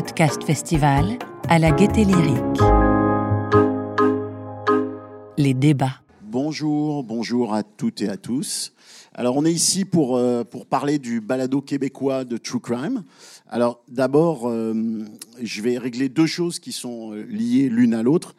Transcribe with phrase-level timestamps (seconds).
[0.00, 1.18] Podcast Festival
[1.50, 2.62] à la Gaieté Lyrique.
[5.36, 6.00] Les débats.
[6.22, 8.72] Bonjour, bonjour à toutes et à tous.
[9.12, 13.04] Alors on est ici pour, euh, pour parler du balado québécois de True Crime.
[13.46, 15.04] Alors d'abord, euh,
[15.42, 18.34] je vais régler deux choses qui sont euh, liées l'une à l'autre.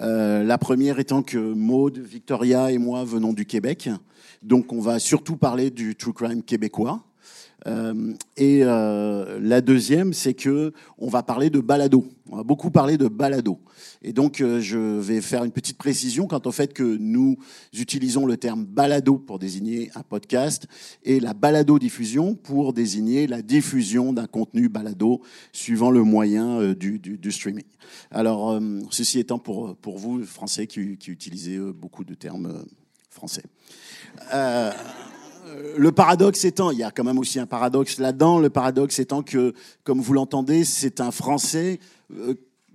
[0.00, 3.90] la première étant que Maude, Victoria et moi venons du Québec.
[4.42, 7.04] Donc on va surtout parler du True Crime québécois.
[7.66, 12.06] Euh, et euh, la deuxième, c'est que on va parler de balado.
[12.30, 13.58] On va beaucoup parler de balado.
[14.02, 17.36] Et donc, euh, je vais faire une petite précision quant au fait que nous
[17.72, 20.66] utilisons le terme balado pour désigner un podcast
[21.04, 25.22] et la balado-diffusion pour désigner la diffusion d'un contenu balado
[25.52, 27.00] suivant le moyen du,
[27.30, 27.64] streaming.
[28.10, 28.60] Alors,
[28.90, 32.64] ceci étant pour, pour vous, Français, qui, qui utilisez beaucoup de termes
[33.10, 33.44] français.
[35.76, 39.22] Le paradoxe étant, il y a quand même aussi un paradoxe là-dedans, le paradoxe étant
[39.22, 41.80] que, comme vous l'entendez, c'est un Français
[42.12, 42.34] euh,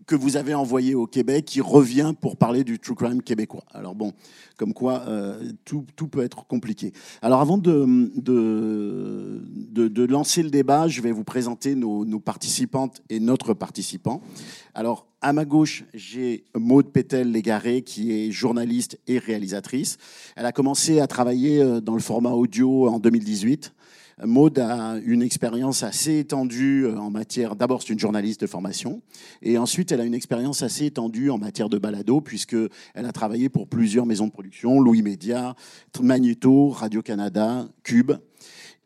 [0.09, 3.63] que vous avez envoyé au Québec qui revient pour parler du true crime québécois.
[3.71, 4.13] Alors bon,
[4.57, 6.93] comme quoi euh, tout, tout, peut être compliqué.
[7.21, 9.39] Alors avant de, de,
[9.87, 14.23] de, lancer le débat, je vais vous présenter nos, participantes et notre participant.
[14.73, 19.99] Alors à ma gauche, j'ai Maude Pétel-Légaré, qui est journaliste et réalisatrice.
[20.35, 23.73] Elle a commencé à travailler euh, dans le format audio en 2018.
[24.25, 27.55] Maud a une expérience assez étendue euh, en matière.
[27.55, 29.01] D'abord, c'est une journaliste de formation,
[29.41, 32.57] et ensuite, elle a une expérience assez étendue en matière de balado, puisque
[32.93, 35.55] elle a travaillé pour plusieurs maisons de production, Louis Média,
[36.01, 38.13] Magneto, Radio Canada, Cube.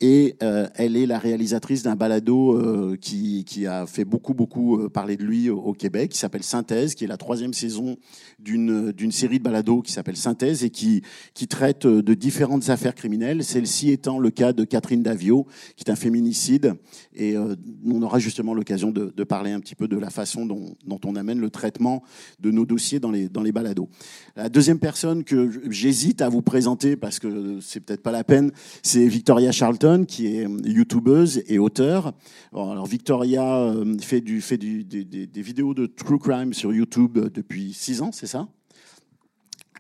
[0.06, 4.90] Et euh, elle est la réalisatrice d'un balado euh, qui, a fait beaucoup, beaucoup euh,
[4.90, 7.96] parler de lui au, Québec, qui s'appelle Synthèse, qui est la troisième saison
[8.38, 11.04] d'une, série de balados qui s'appelle Synthèse et qui,
[11.48, 13.46] traite de différentes affaires criminelles.
[13.46, 16.74] Celle-ci étant le cas de Catherine Davio, qui est un féminicide.
[17.16, 21.00] Et on aura justement l'occasion de, parler un petit peu de la façon dont, dont,
[21.06, 22.04] on amène le traitement
[22.42, 23.88] de nos dossiers dans les, dans les balados.
[24.36, 28.52] La deuxième personne que j'hésite à vous présenter, parce que c'est peut-être pas la peine,
[28.82, 32.14] c'est Victoria Charlton qui est euh, youtubeuse et auteur.
[32.54, 37.74] alors Victoria euh, fait, du, fait du, des, vidéos de true crime sur YouTube depuis
[37.74, 38.48] six ans, c'est ça?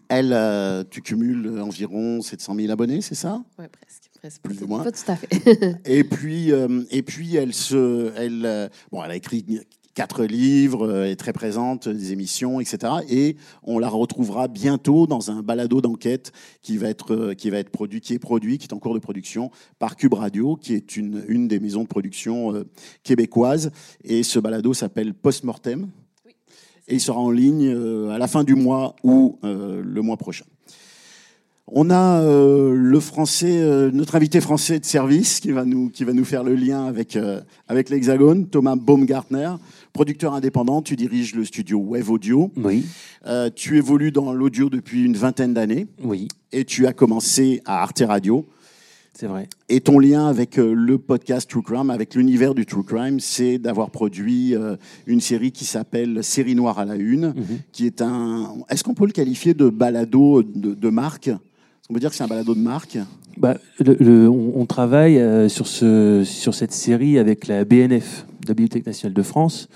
[0.09, 3.44] Elle, euh, tu cumules environ 700 000 abonnés, c'est ça?
[3.57, 4.12] Oui, presque.
[4.19, 4.41] presque.
[4.44, 4.84] Plus ou moins.
[4.84, 5.78] Pas tout à fait.
[5.85, 6.51] et puis,
[6.91, 9.44] et puis elle se, elle, bon, elle a écrit
[9.94, 12.94] quatre livres, euh, est très présente, des émissions, etc.
[13.09, 16.31] Et on la retrouvera bientôt dans un balado d'enquête
[16.62, 18.94] qui va être euh, qui va être produit, qui est produit, qui est en cours
[18.94, 22.64] de production par Cube Radio, qui est une une des maisons de production euh,
[23.04, 23.72] québécoises.
[24.04, 25.90] Et ce balado s'appelle Postmortem.
[26.88, 27.74] Et il sera en ligne
[28.12, 30.44] à la fin du mois ou le mois prochain.
[31.66, 36.25] On a le français, notre invité français de service qui va nous qui va nous
[36.25, 37.18] faire le lien avec
[37.70, 39.54] avec l'Hexagone, Thomas Baumgartner
[39.94, 42.52] producteur indépendant, tu diriges le studio Wave Audio.
[42.58, 42.86] Oui.
[43.28, 45.88] Euh, tu évolues dans l'audio depuis une vingtaine d'années.
[46.04, 46.28] Oui.
[46.52, 48.46] Et tu as commencé à Arte Radio.
[49.14, 49.48] C'est vrai.
[49.70, 53.59] Et ton lien avec euh, le podcast True Crime, avec l'univers du True Crime, c'est
[53.59, 57.60] d'avoir produit euh, une série qui s'appelle Série Noire à la Une, mhm.
[57.72, 58.56] qui est un.
[58.70, 61.30] Est-ce qu'on peut le qualifier de balado de, marque?
[61.90, 62.98] On peut dire que c'est un balado de marque?
[63.38, 69.23] Bah, on, travaille sur, ce, sur cette série avec la BNF, la Bibliothèque nationale de
[69.23, 69.69] France.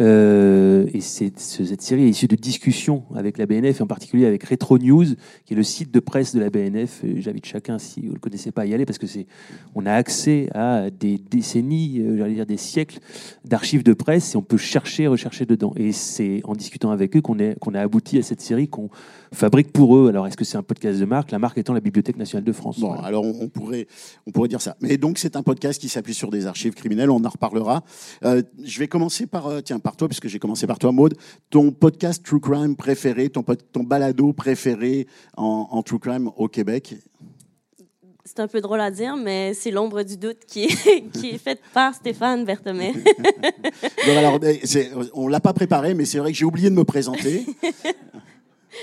[0.00, 4.44] Euh, et cette série est issue de discussions avec la BNF, et en particulier avec
[4.44, 5.04] Retro News,
[5.44, 7.02] qui est le site de presse de la BNF.
[7.16, 9.26] J'invite chacun, si vous ne le connaissez pas, à y aller, parce que c'est,
[9.74, 12.98] on a accès à des décennies, euh, j'allais dire des siècles
[13.44, 15.74] d'archives de presse, et on peut chercher, rechercher dedans.
[15.76, 18.88] Et c'est en discutant avec eux qu'on, est, qu'on a abouti à cette série qu'on
[19.32, 20.08] fabrique pour eux.
[20.08, 21.30] Alors, est-ce que c'est un podcast de marque?
[21.30, 22.80] La marque étant la Bibliothèque nationale de France.
[23.04, 23.86] Alors on, pourrait,
[24.26, 24.76] on pourrait dire ça.
[24.80, 27.82] Mais donc, c'est un podcast qui s'appuie sur des archives criminelles, on en reparlera.
[28.24, 31.14] Euh, je vais commencer par, euh, tiens, par toi, puisque j'ai commencé par toi, Maude.
[31.50, 35.06] Ton podcast True Crime préféré, ton, ton balado préféré
[35.36, 36.96] en, True Crime au Québec?
[38.24, 41.38] C'est un peu drôle à dire, mais c'est l'ombre du doute qui est, qui est
[41.38, 42.92] faite par Stéphane Berthomé.
[44.06, 44.38] alors,
[45.14, 47.46] on l'a pas préparé, mais c'est vrai que j'ai oublié de me présenter.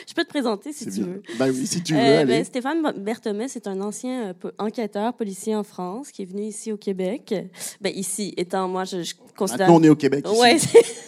[0.07, 1.21] Je peux te présenter si tu veux.
[1.39, 1.99] Ben oui, si tu veux.
[1.99, 6.43] Euh, ben, Stéphane Berthomé, c'est un ancien euh, enquêteur policier en France qui est venu
[6.43, 7.33] ici au Québec.
[7.81, 9.67] Ben, ici, étant moi, je, je considère.
[9.67, 10.25] Maintenant, on est au Québec.
[10.29, 10.59] Oui,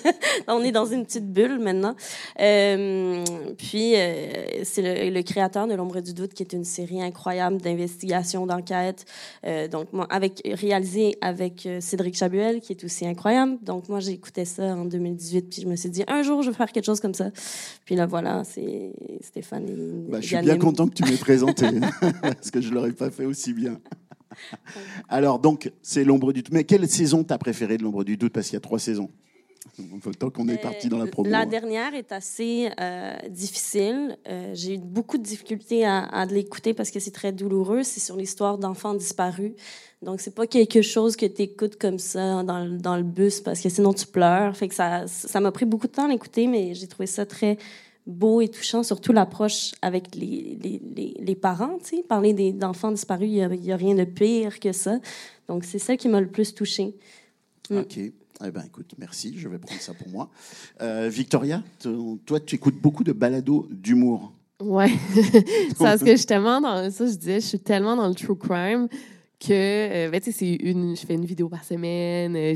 [0.48, 1.96] on est dans une petite bulle maintenant.
[2.40, 3.24] Euh,
[3.58, 7.62] puis, euh, c'est le, le, créateur de L'ombre du doute, qui est une série incroyable
[7.62, 9.06] d'investigation, d'enquête.
[9.46, 13.58] Euh, donc, moi, avec, réalisé avec euh, Cédric Chabuel, qui est aussi incroyable.
[13.62, 16.50] Donc, moi, j'ai écouté ça en 2018, puis je me suis dit, un jour, je
[16.50, 17.30] vais faire quelque chose comme ça.
[17.86, 18.62] Puis là, voilà, c'est
[19.22, 19.66] Stéphane.
[20.10, 21.66] Bah, je suis bien content que tu m'aies présenté,
[22.22, 23.80] parce que je ne l'aurais pas fait aussi bien.
[25.10, 26.54] Alors, donc, c'est l'ombre du doute.
[26.54, 28.34] Mais quelle saison t'as préférée de l'ombre du doute?
[28.34, 29.10] Parce qu'il y a trois saisons.
[30.18, 31.30] Tant qu'on est parti dans la promo.
[31.30, 34.18] La dernière est assez euh, difficile.
[34.28, 37.84] Euh, j'ai eu beaucoup de difficultés à, à l'écouter parce que c'est très douloureux.
[37.84, 39.52] C'est sur l'histoire d'enfants disparus.
[40.02, 43.42] Donc, c'est pas quelque chose que tu écoutes comme ça dans, le- dans le bus
[43.42, 44.56] parce que sinon tu pleures.
[44.56, 47.26] Fait que ça ça m'a pris beaucoup de temps à l'écouter, mais j'ai trouvé ça
[47.26, 47.58] très
[48.10, 51.78] beau et touchant, surtout l'approche avec les, les, les, les parents.
[51.80, 55.00] Tu sais, parler des- d'enfants disparus, il y a, rien de pire que ça.
[55.48, 56.96] Donc, c'est ça qui m'a le plus touchée.
[57.70, 57.78] Mm.
[57.78, 57.98] Ok.
[57.98, 59.34] Eh ben, écoute, merci.
[59.38, 60.30] Je vais prendre ça pour moi.
[60.82, 61.62] Euh, Victoria,
[62.26, 64.32] toi, tu écoutes beaucoup de balados d'humour.
[64.62, 64.92] Ouais.
[65.14, 68.16] c'est parce que je suis tellement dans ça, je disais, je suis tellement dans le
[68.16, 68.88] true crime
[69.40, 72.56] que, euh, ben, tu sais, c'est une, je fais une vidéo par semaine, euh,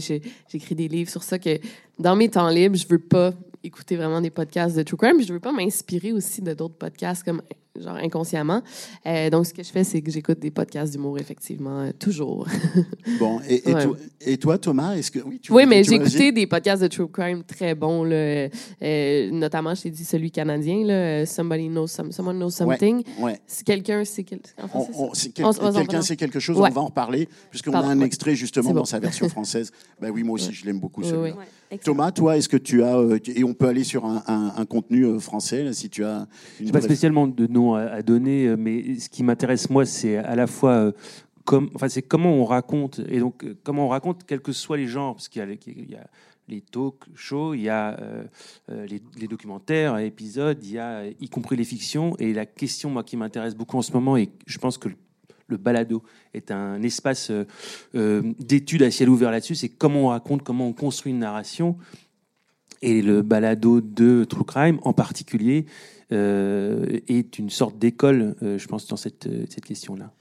[0.50, 1.60] j'écris des livres sur ça, que
[1.98, 5.34] dans mes temps libres, je veux pas écouter vraiment des podcasts de true crime, je
[5.34, 7.42] veux pas m'inspirer aussi de d'autres podcasts comme
[7.80, 8.62] genre inconsciemment.
[9.08, 12.48] Euh, donc, ce que je fais, c'est que j'écoute des podcasts d'humour, effectivement, euh, toujours.
[13.20, 13.84] Bon, et, et Ouais.
[13.84, 16.88] toi, et toi, Thomas, est-ce que oui, tu Oui, mais j'ai écouté des podcasts de
[16.88, 18.48] true crime très bons, là.
[18.82, 22.78] Euh, notamment, je t'ai dit celui canadien, là, Somebody Knows Some- Someone Knows Ouais.
[22.78, 23.04] Something.
[23.20, 23.40] Ouais.
[23.48, 24.40] Si quelqu'un sait quel...
[25.74, 26.70] quelqu'un sait quelque chose, Ouais.
[26.72, 28.06] on va en reparler, puisqu'on a un ouais.
[28.06, 28.76] extrait justement bon.
[28.78, 29.72] dans sa version française.
[30.02, 30.54] ben oui, moi aussi, Ouais.
[30.54, 31.36] je l'aime beaucoup celui-là.
[31.36, 31.80] Ouais.
[31.84, 34.66] Thomas, toi, est-ce que tu as euh, et on peut aller sur un, un- un
[34.66, 36.28] contenu euh, français là, si tu as une
[36.60, 40.18] Je n'ai pas spécialement de nom à, donner, euh, mais ce qui m'intéresse moi, c'est
[40.18, 40.92] à la fois euh,
[41.46, 44.78] comme, enfin, c'est comment on raconte et donc euh, comment on raconte, quels que soient
[44.78, 46.08] les genres, parce qu'il y a,
[46.48, 47.98] les- talk shows, il y a
[48.70, 52.16] les, documentaires, épisodes, il y a y compris les fictions.
[52.20, 54.90] Et la question, moi, qui m'intéresse beaucoup en ce moment, et je pense que
[55.48, 57.32] le, balado est un espace
[57.96, 61.78] euh, d'études à ciel ouvert là-dessus, c'est comment on raconte, comment on construit une narration.
[62.82, 65.66] Et le balado de True Crime, en particulier,
[66.14, 70.14] est une sorte d'école, euh, je pense, dans cette, euh, cette question-là.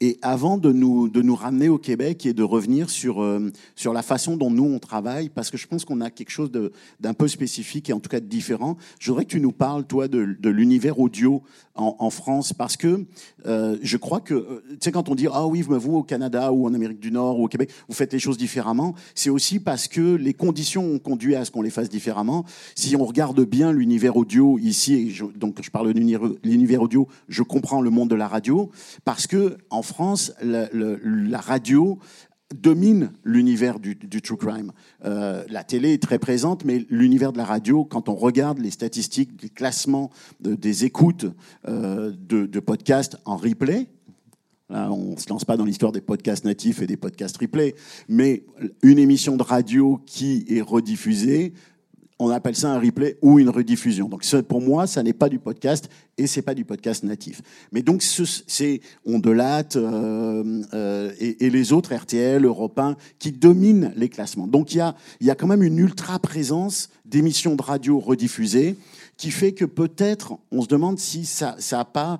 [0.00, 3.92] Et avant de nous, de nous ramener au Québec et de revenir sur, euh, sur
[3.92, 6.50] la façon dont nous, on travaille, parce que je pense qu'on a quelque chose
[7.00, 9.86] d'un peu spécifique et en tout cas de différent, je voudrais que tu nous parles,
[9.86, 11.42] toi, de, de l'univers audio
[11.76, 13.04] en, France, parce que
[13.46, 16.52] euh, je crois que, euh, tu sais, quand on dit, ah oui, vous, au Canada
[16.52, 19.58] ou en Amérique du Nord ou au Québec, vous faites les choses différemment, c'est aussi
[19.58, 22.44] parce que les conditions ont conduit à ce qu'on les fasse différemment.
[22.76, 25.98] Si on regarde bien l'univers audio ici, et je- donc je parle de
[26.44, 28.70] l'univers audio, je comprends le monde de la radio,
[29.04, 31.98] parce que en France, la radio
[32.60, 34.72] domine l'univers du, true crime.
[35.04, 38.70] Euh, la télé est très présente, mais l'univers de la radio, quand on regarde les
[38.70, 40.10] statistiques, les classements
[40.40, 41.26] de- des écoutes
[41.68, 43.88] euh, de, podcasts en replay,
[44.70, 47.74] Là, on ne se lance pas dans l'histoire des podcasts natifs et des podcasts replay,
[48.08, 48.44] mais
[48.82, 51.52] une émission de radio qui est rediffusée,
[52.18, 54.08] on appelle ça un replay ou une rediffusion.
[54.08, 57.42] Donc pour moi, ça n'est pas du podcast et c'est pas du podcast natif.
[57.72, 63.92] Mais donc ce- c'est Ondelat euh, euh, et, les autres RTL, Europe 1 qui dominent
[63.96, 64.46] les classements.
[64.46, 68.76] Donc il y a, y a quand même une ultra présence d'émissions de radio rediffusées
[69.16, 72.18] qui fait que peut-être on se demande si ça ça pas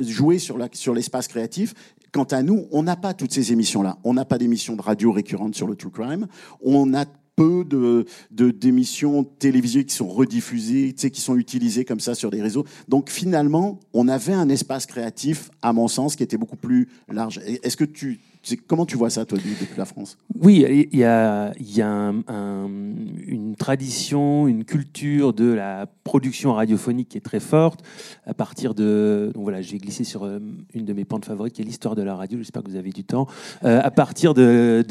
[0.00, 1.74] joué sur l'espace créatif.
[2.12, 3.98] Quant à nous, on n'a pas toutes ces émissions-là.
[4.02, 6.26] On n'a pas d'émissions de radio récurrentes sur le true crime.
[6.60, 7.04] On a
[7.40, 12.14] peu de de- d'émissions télévisées qui sont rediffusées, tu sais, qui sont utilisées comme ça
[12.14, 12.66] sur des réseaux.
[12.88, 17.40] Donc finalement, on avait un espace créatif, à mon sens, qui était beaucoup plus large.
[17.62, 18.20] Est-ce que tu,
[18.66, 20.16] comment tu vois ça, toi, depuis la France?
[20.40, 27.40] Oui, il y a, une tradition, une culture de la production radiophonique qui est très
[27.40, 27.84] forte.
[28.26, 30.38] À partir de, donc voilà, j'ai glissé sur euh,
[30.74, 32.38] une de mes pentes favorites, qui est l'histoire de la radio.
[32.38, 33.26] J'espère que vous avez du temps.
[33.64, 34.84] Euh, à partir des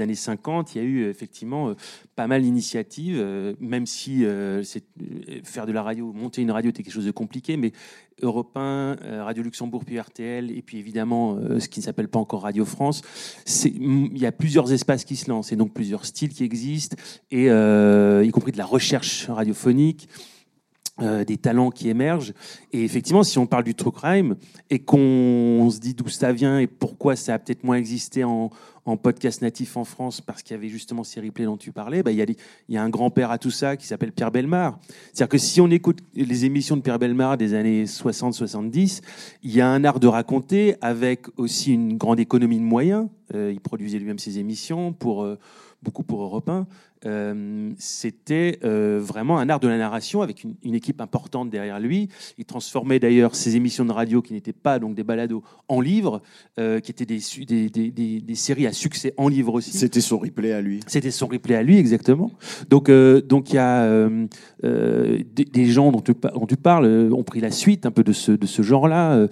[0.00, 1.74] années 50, il y a eu effectivement euh,
[2.16, 3.24] pas mal d'initiatives,
[3.60, 4.24] même si
[5.42, 7.72] faire de la radio, monter une radio, était quelque chose de compliqué, mais
[8.22, 8.60] Europe 1,
[9.02, 12.42] euh, Radio Luxembourg, puis RTL, et puis évidemment euh, ce qui ne s'appelle pas encore
[12.42, 13.02] Radio France.
[13.44, 16.96] C'est- Il y a plusieurs espaces qui se lancent, et donc plusieurs styles qui existent,
[17.30, 20.08] et euh, y compris de la recherche radiophonique.
[21.02, 22.32] Euh, des talents qui émergent.
[22.72, 24.36] Et effectivement, si on parle du true crime
[24.70, 28.50] et qu'on se dit d'où ça vient et pourquoi ça a peut-être moins existé en,
[29.02, 32.12] podcast natif en France parce qu'il y avait justement ces replays dont tu parlais, bah,
[32.12, 32.36] il, y a des-
[32.68, 34.78] il y a un grand-père à tout ça qui s'appelle Pierre Belmar.
[35.12, 39.00] C'est-à-dire que si on écoute les émissions de Pierre Belmar des années 60-70,
[39.42, 43.08] il y a un art de raconter avec aussi une grande économie de moyens.
[43.34, 45.38] Euh, il produisait lui-même ses émissions pour euh,
[45.82, 46.66] beaucoup pour Europe 1.
[47.06, 51.78] Euh, C'était euh, vraiment un art de la narration avec une, une équipe importante derrière
[51.80, 52.08] lui.
[52.38, 56.22] Il transformait d'ailleurs ses émissions de radio qui n'étaient pas donc des balados en livres,
[56.58, 59.72] euh, qui étaient des, su- des, des- des- des séries à succès en livre aussi.
[59.76, 60.80] C'était son replay à lui.
[60.86, 62.30] C'était son replay à lui, exactement.
[62.70, 64.08] Donc, donc il y a
[64.62, 68.32] des, gens dont tu, dont tu parles ont pris la suite un peu de ce,
[68.32, 69.26] de ce genre-là.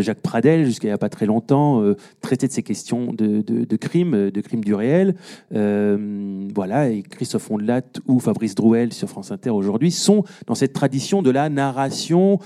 [0.00, 1.82] Jacques Pradel, jusqu'à il n'y a pas très longtemps,
[2.20, 5.14] traitait de ces questions de, de, de crimes, de crimes du réel.
[5.50, 11.22] Voilà, et Christophe Ondelat ou Fabrice Drouel sur France Inter aujourd'hui sont dans cette tradition
[11.22, 12.38] de la narration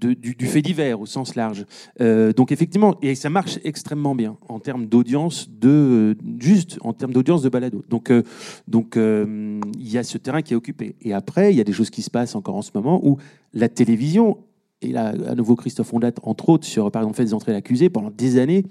[0.00, 1.66] du fait divers au sens large.
[2.00, 7.12] Euh, donc effectivement, et ça marche extrêmement bien en termes d'audience de juste en termes
[7.12, 7.84] d'audience de balado.
[7.88, 8.22] Donc euh,
[8.68, 10.96] donc euh, il y a ce terrain qui est occupé.
[11.02, 13.18] Et après, il y a des choses qui se passent encore en ce moment où
[13.52, 14.38] la télévision
[14.80, 17.90] et là à nouveau Christophe Ondat entre autres sur par exemple fait des entrées l'accusé
[17.90, 18.64] pendant des années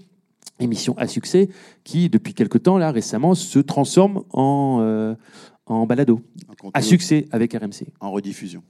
[0.60, 1.50] émission à succès
[1.84, 5.16] qui depuis quelque temps là récemment se transforme en euh,
[5.66, 6.22] en balado
[6.74, 7.88] à succès avec RMC.
[8.00, 8.64] En rediffusion.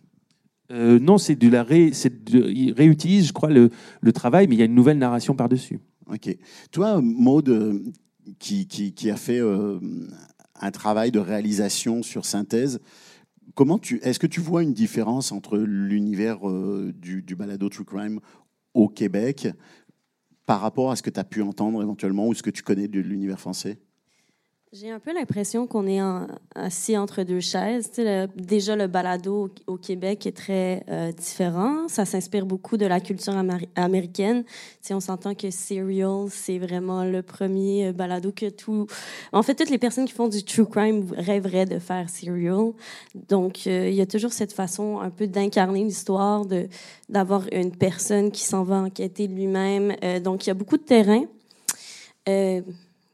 [0.72, 3.72] Euh, non, c'est de la ré, c'est de- il réutilise, je crois, le,
[4.02, 5.80] le travail, mais il y a une nouvelle narration par-dessus.
[6.14, 6.38] Ok.
[6.72, 7.82] Toi, Maude,
[8.38, 9.80] qui, qui, qui a fait euh,
[10.62, 12.80] un travail de réalisation sur synthèse,
[13.56, 16.40] comment tu, est-ce que tu vois une différence entre l'univers
[16.94, 18.20] du, du balado True Crime
[18.76, 19.48] au Québec
[20.50, 22.88] par rapport à ce que tu as pu entendre éventuellement ou ce que tu connais
[22.88, 23.80] de l'univers français?
[24.72, 26.00] J'ai un peu l'impression qu'on est
[26.54, 27.90] assis entre deux chaises.
[27.98, 31.88] Le- déjà, le balado au, Québec est très euh, différent.
[31.88, 33.34] Ça s'inspire beaucoup de la culture
[33.76, 34.44] américaine.
[34.44, 38.86] Tu sais, on s'entend que Serial, c'est vraiment le premier euh, balado que tout...
[39.34, 42.74] En fait, toutes les personnes qui font du true crime rêveraient de faire Serial.
[43.28, 46.46] Donc, euh, il y a toujours cette façon un peu d'incarner l'histoire,
[47.10, 49.96] d'avoir une personne qui s'en va enquêter lui-même.
[50.22, 51.26] Donc, il y a beaucoup de terrain.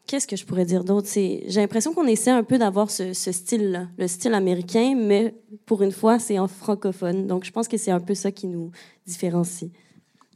[0.08, 1.08] Qu'est-ce que je pourrais dire d'autre?
[1.08, 5.34] C'est, j'ai l'impression qu'on essaie un peu d'avoir ce, ce style-là, le style américain, mais
[5.66, 7.26] pour une fois, c'est en francophone.
[7.26, 8.72] Donc, je pense que c'est un peu ça qui nous
[9.08, 9.72] différencie.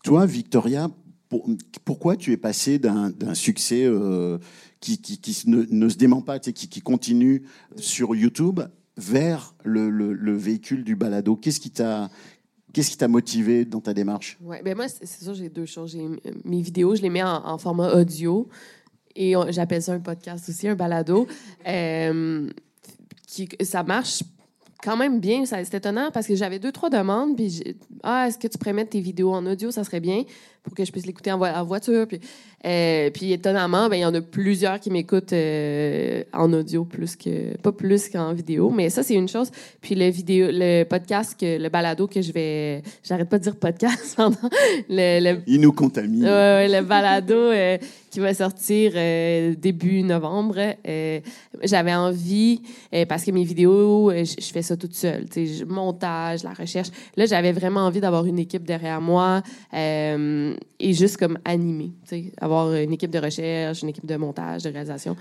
[0.04, 0.90] Toi, Victoria,
[1.30, 1.48] pour-
[1.86, 4.40] pourquoi tu es passé d'un succès euh,
[4.80, 7.44] qui, qui, qui ne, ne se dément pas, qui, qui continue
[7.76, 8.62] sur YouTube,
[8.98, 11.36] vers le, le- le véhicule du balado?
[11.36, 12.10] Qu'est-ce qui t'a
[12.72, 14.38] qu'est-ce qui t'a motivé dans ta démarche?
[14.44, 15.98] Ouais, ben moi, c'est ça, j'ai deux choses.
[16.46, 18.48] Mes vidéos, je les mets en, en format audio
[19.20, 21.28] et j'appelle ça un podcast aussi, un balado.
[21.68, 22.50] Euh,
[23.28, 24.24] qui, ça marche
[24.82, 25.46] quand même bien.
[25.46, 27.36] C'est étonnant parce que j'avais deux, trois demandes.
[27.36, 29.72] Puis, ah, est-ce que tu pourrais mettre tes vidéos en audio?
[29.72, 30.24] Ça serait bien
[30.64, 32.08] pour que je puisse l'écouter en, vo- en voiture.
[32.08, 32.20] Puis,
[32.66, 37.16] euh, puis étonnamment, ben, il y en a plusieurs qui m'écoutent euh, en audio plus
[37.16, 38.70] que, pas plus qu'en vidéo.
[38.70, 39.50] Mais ça, c'est une chose.
[39.82, 43.56] Puis le vidéo, le podcast, que, le balado que je vais, j'arrête pas de dire
[43.56, 44.36] podcast pendant
[44.90, 46.24] le, le Il nous contamine.
[46.26, 47.78] Ouais, le balado euh,
[48.12, 50.58] qui va sortir euh, début novembre.
[50.88, 51.20] euh,
[51.64, 52.62] J'avais envie,
[52.94, 55.26] euh, parce que mes vidéos, euh, je fais ça toute seule.
[55.30, 56.90] tu sais, je- Montage, la recherche.
[57.16, 59.42] Là, j'avais vraiment envie d'avoir une équipe derrière moi
[59.74, 60.49] euh,
[60.80, 61.92] et juste comme animer.
[62.04, 65.16] tu sais, Avoir une équipe de recherche, une équipe de montage, de réalisation.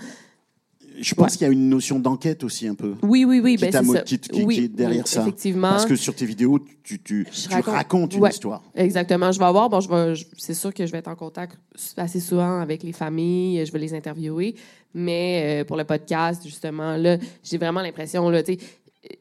[1.01, 2.95] Je pense qu'il y a une notion d'enquête aussi un peu.
[3.03, 3.55] Oui, oui, oui.
[3.55, 4.01] Qui ben, mo- ça.
[4.01, 5.21] qui- qui- Oui, qui est derrière oui, ça.
[5.21, 5.69] Effectivement.
[5.69, 8.29] Parce que sur tes vidéos, tu, tu, Je tu raconte- racontes une Ouais.
[8.31, 8.61] histoire.
[8.75, 9.31] Exactement.
[9.31, 11.57] Je vais avoir, bon, je vais, c'est sûr que je vais être en contact
[11.95, 14.55] assez souvent avec les familles, je vais les interviewer,
[14.93, 18.59] mais euh, pour le podcast, justement, là, j'ai vraiment l'impression, là, tu sais,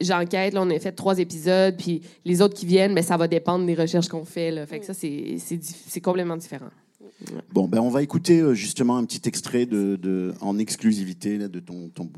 [0.00, 3.28] j'enquête, là, on a fait trois épisodes, puis les autres qui viennent, mais ça va
[3.28, 4.66] dépendre des recherches qu'on fait, là.
[4.66, 6.70] Fait que ça, c'est, c'est, complètement différent.
[7.52, 11.48] Bon, ben on va écouter euh, justement un petit extrait de, de- en exclusivité là,
[11.48, 12.10] de ton, ton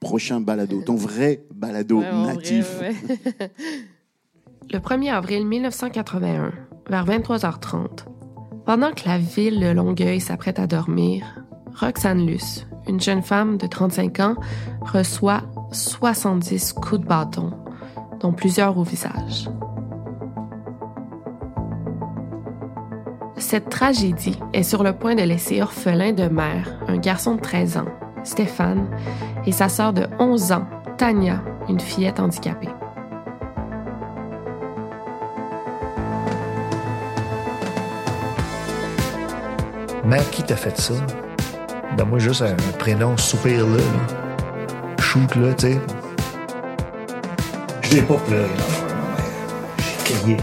[0.00, 2.80] prochain balado, ton vrai balado Ouais, en vrai, natif.
[2.80, 2.94] ouais.
[4.72, 6.52] Le 1er avril 1981,
[6.88, 8.04] vers 23h30,
[8.64, 11.44] pendant que la ville de Longueuil s'apprête à dormir,
[11.78, 14.36] Roxane Luce, une jeune femme de 35 ans,
[14.80, 15.42] reçoit
[15.72, 17.52] 70 coups de bâton,
[18.20, 19.50] dont plusieurs au visage.
[23.36, 27.76] Cette tragédie est sur le point de laisser orphelin de mère un garçon de 13
[27.76, 27.88] ans,
[28.24, 28.88] Stéphane,
[29.44, 30.66] et sa sœur de 11 ans,
[30.96, 32.70] Tania, une fillette handicapée.
[40.04, 40.94] Mère, qui t'a fait ça?
[41.96, 43.76] Ben moi, juste un prénom soupir là.
[43.76, 43.82] là.
[45.00, 45.80] Shoot là, tu sais.
[47.82, 48.50] Je pas pleuré.
[49.78, 50.42] J'ai crié, là.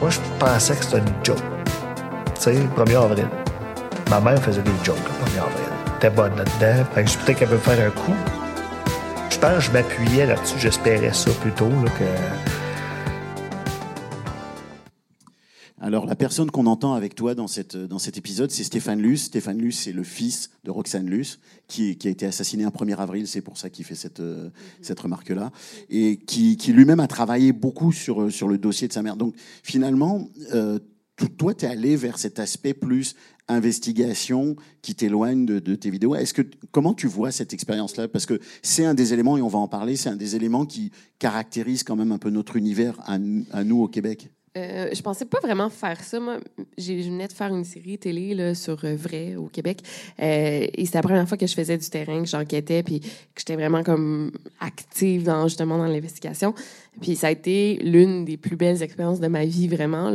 [0.00, 1.36] Moi, je pensais que c'était une joke.
[2.36, 3.28] Tu sais, 1er avril.
[4.10, 5.96] Ma mère faisait des jokes le 1er avril.
[5.96, 6.84] Était bonne là-dedans.
[6.94, 8.14] Fait que je peut-être qu'elle veut faire un coup.
[9.30, 10.58] Je pense que je m'appuyais là-dessus.
[10.58, 12.04] J'espérais ça plutôt, là, que...
[16.04, 19.24] Alors, la personne qu'on entend avec toi dans, cette, dans cet épisode, c'est Stéphane Luce.
[19.24, 22.96] Stéphane Luce, c'est le fils de Roxane Luce, qui, qui a été assassiné un 1er
[22.96, 23.26] avril.
[23.26, 24.50] C'est pour ça qu'il fait cette, euh,
[24.82, 25.50] cette remarque-là.
[25.88, 29.16] Et qui, qui lui-même a travaillé beaucoup sur, sur le dossier de sa mère.
[29.16, 30.78] Donc, finalement, euh,
[31.38, 33.14] toi, tu es allé vers cet aspect plus
[33.48, 36.14] investigation qui t'éloigne de, tes vidéos.
[36.14, 38.08] Est-ce que comment tu vois cette expérience-là?
[38.08, 40.66] Parce que c'est un des éléments, et on va en parler, c'est un des éléments
[40.66, 44.30] qui caractérise quand même un peu notre univers à, nous au Québec.
[44.56, 46.20] Euh, je pensais pas vraiment faire ça.
[46.20, 46.38] Moi,
[46.78, 49.80] je venais de faire une série télé là, sur euh, Vrai au Québec.
[50.20, 53.08] Euh, et c'était la première fois que je faisais du terrain, que j'enquêtais, puis que
[53.38, 54.30] j'étais vraiment comme
[54.60, 56.54] active dans, justement dans l'investigation.
[57.00, 60.12] Puis ça a été l'une des plus belles expériences de ma vie, vraiment.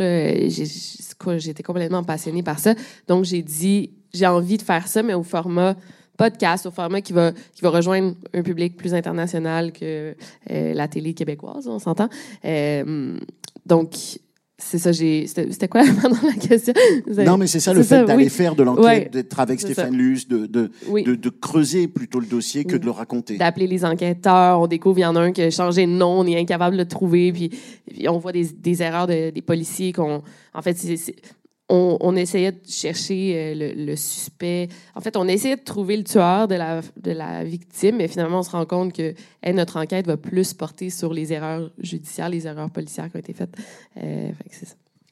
[0.47, 2.75] J'étais complètement passionnée par ça.
[3.07, 5.75] Donc, j'ai dit, j'ai envie de faire ça, mais au format
[6.19, 10.15] podcast, au format qui va, qui va rejoindre un public plus international que
[10.51, 12.09] euh, la télé québécoise, on s'entend.
[12.43, 13.17] Euh,
[13.65, 14.19] donc,
[14.61, 15.25] c'est ça, j'ai.
[15.25, 16.73] C'était quoi dans la question?
[17.07, 20.45] Non, mais c'est ça le fait d'aller faire de l'enquête, d'être avec Stéphane Luce, de,
[20.45, 20.69] de,
[21.15, 23.37] de, creuser plutôt le dossier que de le raconter.
[23.37, 24.59] D'appeler les enquêteurs.
[24.59, 26.75] On découvre, il y en a un qui a changé de nom, on est incapable
[26.75, 27.49] de le trouver, puis,
[27.87, 30.21] puis on voit des, des erreurs de, des policiers qu'on.
[30.53, 31.15] En fait, c'est
[31.69, 34.69] on, essayait de chercher euh, le, suspect.
[34.95, 38.39] En fait, on essayait de trouver le tueur de la, de la victime, mais finalement,
[38.39, 39.13] on se rend compte que
[39.51, 43.33] notre enquête va plus porter sur les erreurs judiciaires, les erreurs policières qui ont été
[43.33, 43.55] faites.
[43.97, 44.31] Euh,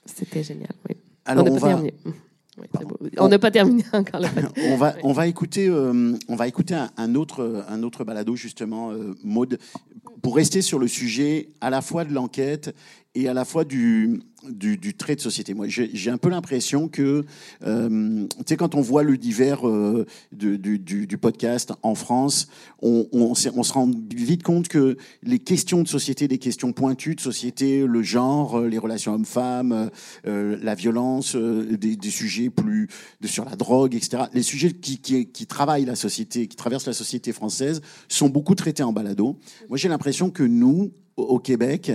[0.06, 0.96] C'était génial, oui.
[1.26, 1.82] Alors, on, va...
[3.20, 4.22] on n'a pas terminé encore
[4.72, 8.94] on va on va écouter euh, on va écouter un, autre un autre balado justement
[9.26, 9.60] mode
[10.22, 12.74] pour rester sur le sujet à la fois de l'enquête
[13.18, 14.22] et à la fois du
[14.98, 15.56] trait de société.
[15.56, 17.26] Moi, j'ai un peu l'impression que,
[17.66, 22.48] euh, tu sais, quand on voit le divers euh, du, podcast en France,
[22.84, 27.86] on, se rend vite compte que les questions de société, des questions pointues de société,
[27.88, 29.90] le genre, euh, les relations hommes-femmes,
[30.26, 32.88] la violence, des, sujets plus
[33.26, 34.26] sur la drogue, etc.
[34.34, 38.94] Les sujets qui travaillent la société, qui traversent la société française, sont beaucoup traités en
[38.94, 39.40] balado.
[39.70, 41.92] Moi, j'ai l'impression que nous, au Québec,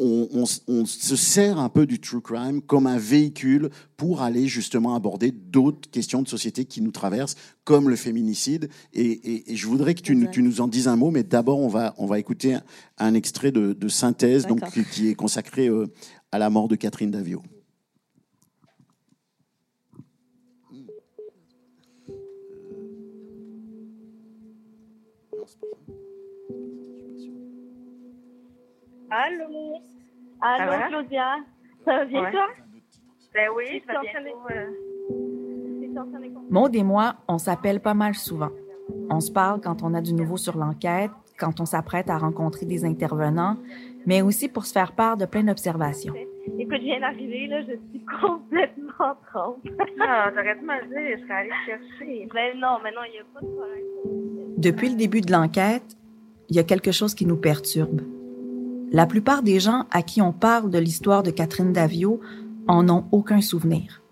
[0.00, 5.30] on, se sert un peu du true crime comme un véhicule pour aller justement aborder
[5.30, 8.68] d'autres questions de société qui nous traversent, comme le féminicide.
[8.92, 12.06] Et, je voudrais que tu, nous en dises un mot, mais d'abord, on va, on
[12.06, 12.56] va écouter
[12.98, 14.60] un, extrait de, synthèse donc,
[14.92, 15.86] qui, est consacré euh,
[16.32, 17.42] à la mort de Catherine Davio.
[29.14, 29.78] Allô
[30.40, 31.36] Allô, Claudia
[31.84, 32.48] Ça va bien, toi
[33.32, 34.12] Ben oui, je vais bien.
[36.50, 38.50] Maud et moi, on s'appelle pas mal souvent.
[39.10, 42.66] On se parle quand on a du nouveau sur l'enquête, quand on s'apprête à rencontrer
[42.66, 43.56] des intervenants,
[44.04, 46.14] mais aussi pour se faire part de plein d'observations.
[46.58, 49.64] Écoute, je viens d'arriver, là, je suis complètement trompe.
[50.00, 52.26] ah, t'aurais dû me dire, je serais allée chercher.
[52.34, 53.84] Ben non, mais non, il n'y a pas de problème.
[54.58, 55.96] Depuis le début de l'enquête,
[56.48, 58.00] il y a quelque chose qui nous perturbe.
[58.94, 62.20] La plupart des gens à qui on parle de l'histoire de Catherine Davio
[62.68, 64.02] en ont aucun souvenir.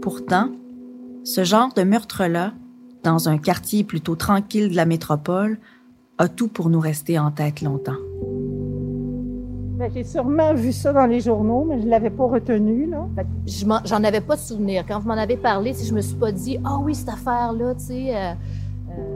[0.00, 0.50] Pourtant,
[1.24, 2.52] ce genre de meurtre-là,
[3.02, 5.58] dans un quartier plutôt tranquille de la métropole,
[6.18, 7.98] a tout pour nous rester en tête longtemps.
[9.76, 12.86] Ben, j'ai sûrement vu ça dans les journaux, mais je ne l'avais pas retenu.
[12.86, 13.08] Là.
[13.84, 14.84] J'en avais pas de souvenir.
[14.86, 17.74] Quand vous m'en avez parlé, si je me suis pas dit Ah oui, cette affaire-là,
[17.74, 18.16] tu sais.
[18.16, 18.34] Euh,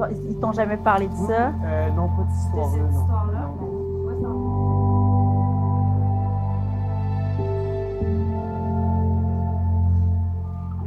[0.01, 1.53] euh, Ils t'ont jamais parlé de ça?
[1.65, 3.70] Euh, non, pas d'histoire-là.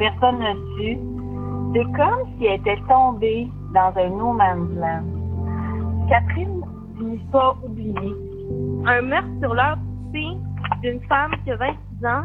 [0.03, 0.97] Personne ne su.
[1.73, 5.05] C'est comme si elle était tombée dans un no man's land.
[6.09, 6.61] Catherine
[6.99, 8.15] n'est pas oubliée.
[8.85, 9.77] Un meurtre sur l'heure
[10.11, 12.23] d'une femme qui a 26 ans.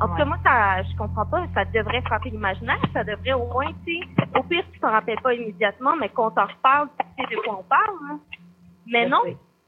[0.00, 1.46] En tout cas, moi, ça, je comprends pas.
[1.54, 2.80] Ça devrait frapper l'imaginaire.
[2.92, 3.98] Ça devrait au moins, tu
[4.38, 7.60] au pire, tu t'en rappelles pas immédiatement, mais qu'on t'en reparle, tu sais de quoi
[7.60, 7.96] on parle.
[8.10, 8.18] Hein.
[8.86, 9.22] Mais non,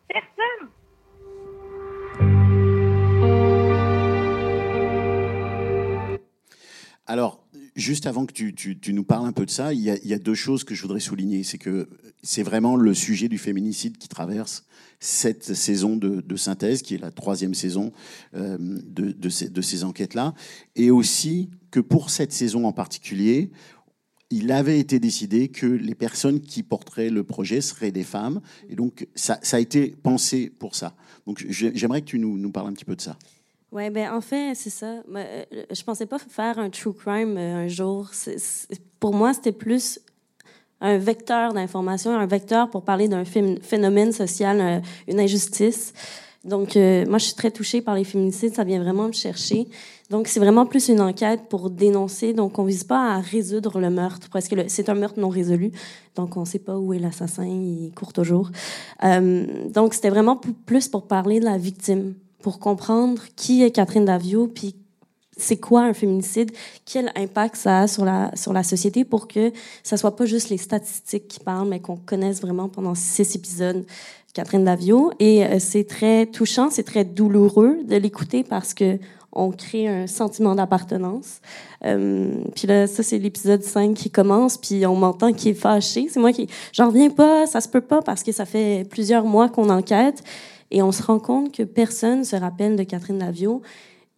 [0.09, 0.68] personne.
[7.09, 7.42] Alors,
[7.75, 10.62] juste avant que tu, nous parles un peu de ça, il y, a, deux choses
[10.62, 11.42] que je voudrais souligner.
[11.42, 11.88] C'est que
[12.23, 14.66] c'est vraiment le sujet du féminicide qui traverse
[15.01, 17.92] cette saison de, synthèse, qui est la troisième saison
[18.35, 20.35] euh, de, ces, enquêtes-là.
[20.77, 23.53] Et aussi que pour cette saison en particulier,
[24.29, 28.42] il avait été décidé que les personnes qui porteraient le projet seraient des femmes.
[28.68, 30.94] Et donc, ça, a été pensé pour ça.
[31.27, 33.16] Donc, j'aimerais que tu nous parles un petit peu de ça.
[33.70, 35.02] Oui, ben en fait, c'est ça.
[35.14, 38.11] Euh, je pensais pas faire un true crime euh, un jour.
[38.98, 40.00] pour moi, c'était plus
[40.81, 45.92] un vecteur d'information, un vecteur pour parler d'un phénomène social, euh, une injustice.
[46.44, 48.54] Donc, moi, je suis très touchée par les féminicides.
[48.54, 49.66] Ça vient vraiment me chercher.
[50.09, 52.33] Donc, c'est vraiment plus une enquête pour dénoncer.
[52.33, 55.72] Donc, on vise pas à résoudre le meurtre, parce que c'est un meurtre non résolu.
[56.14, 57.44] Donc, on sait pas où est l'assassin.
[57.44, 58.50] Il court toujours.
[59.02, 64.48] donc, c'était vraiment plus pour parler de la victime pour comprendre qui est Catherine Davio,
[64.48, 64.74] puis
[65.37, 66.51] c'est quoi un féminicide,
[66.85, 69.53] quel impact ça a sur la, sur la société pour que
[69.85, 73.87] ça soit pas juste les statistiques qui parlent, mais qu'on connaisse vraiment pendant six épisodes
[74.35, 75.12] Catherine Davio.
[75.20, 78.98] Et euh, c'est très touchant, c'est très douloureux de l'écouter parce que
[79.33, 81.40] on crée un sentiment d'appartenance.
[81.85, 86.09] Euh, puis là, ça, c'est l'épisode 5 qui commence, puis on m'entend qui est fâché.
[86.11, 86.48] C'est moi qui...
[86.72, 90.24] J'en reviens pas, ça se peut pas, parce que ça fait plusieurs mois qu'on enquête,
[90.70, 93.62] et on se rend compte que personne se rappelle de Catherine Lavio,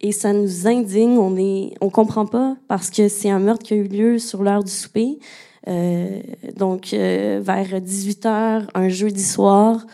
[0.01, 1.75] et ça nous indigne, on est...
[1.79, 4.71] On comprend pas, parce que c'est un meurtre qui a eu lieu sur l'heure du
[4.71, 5.19] souper,
[5.67, 6.21] euh,
[6.57, 9.85] donc euh, vers 18 h un jeudi soir,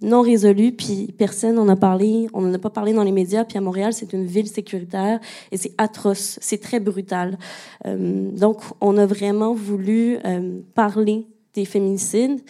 [0.00, 2.28] non résolu, puis personne n'en a parlé.
[2.32, 3.44] On n'en a pas parlé dans les médias.
[3.44, 5.18] Puis à Montréal, c'est une ville sécuritaire
[5.50, 7.38] et c'est atroce, c'est très brutal.
[7.86, 10.18] Euh, donc, on a vraiment voulu
[10.74, 12.40] parler des féminicides.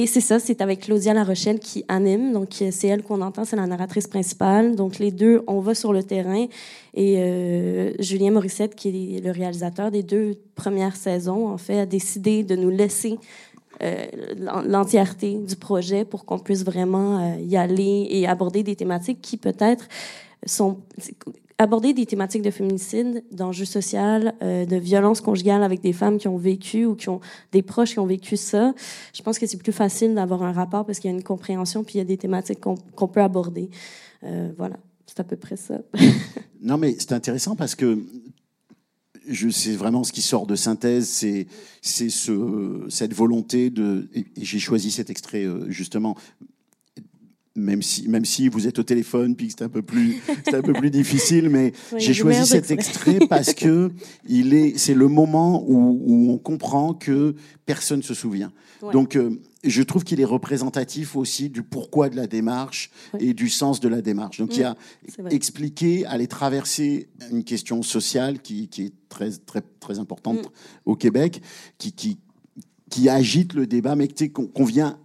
[0.00, 2.32] Et c'est ça, c'est avec Claudia La Rochelle qui anime.
[2.32, 4.74] Donc, c'est elle qu'on entend, c'est la narratrice principale.
[4.74, 6.46] Donc, les deux, on va sur le terrain.
[6.94, 11.84] Et euh, Julien Morissette, qui est le réalisateur des deux premières saisons, en fait, a
[11.84, 13.18] décidé de nous laisser
[13.82, 14.06] euh,
[14.64, 19.36] l'entièreté du projet pour qu'on puisse vraiment euh, y aller et aborder des thématiques qui
[19.36, 19.86] peut-être
[20.46, 20.78] sont
[21.62, 26.28] aborder des thématiques de féminicide, d'enjeux sociaux, euh, de violence conjugale avec des femmes qui
[26.28, 27.20] ont vécu ou qui ont
[27.52, 28.74] des proches qui ont vécu ça.
[29.14, 31.84] Je pense que c'est plus facile d'avoir un rapport parce qu'il y a une compréhension
[31.84, 33.68] puis il y a des thématiques qu'on peut aborder.
[34.56, 35.80] voilà, c'est à peu près ça.
[36.62, 37.98] non, mais c'est intéressant parce que
[39.50, 41.46] c'est vraiment ce qui sort de synthèse, c'est
[41.82, 44.08] ce, cette volonté de.
[44.14, 46.16] Et, j'ai choisi cet extrait euh, justement,
[47.56, 50.62] même si, même si vous êtes au téléphone, puis c'est un peu plus, c'est un
[50.62, 53.90] peu plus difficile, mais j'ai choisi cet extrait parce que
[54.28, 57.34] il est, c'est le moment où, où, on comprend que
[57.66, 58.52] personne se souvient.
[58.92, 63.50] Donc, euh, je trouve qu'il est représentatif aussi du pourquoi de la démarche et du
[63.50, 64.38] sens de la démarche.
[64.38, 64.74] Donc, il a
[65.28, 70.50] expliqué, aller traverser une question sociale qui, qui est très, très, très importante mm.
[70.86, 71.42] au Québec,
[71.76, 72.18] qui, qui,
[72.88, 74.98] qui agite le débat, mais qu'on vient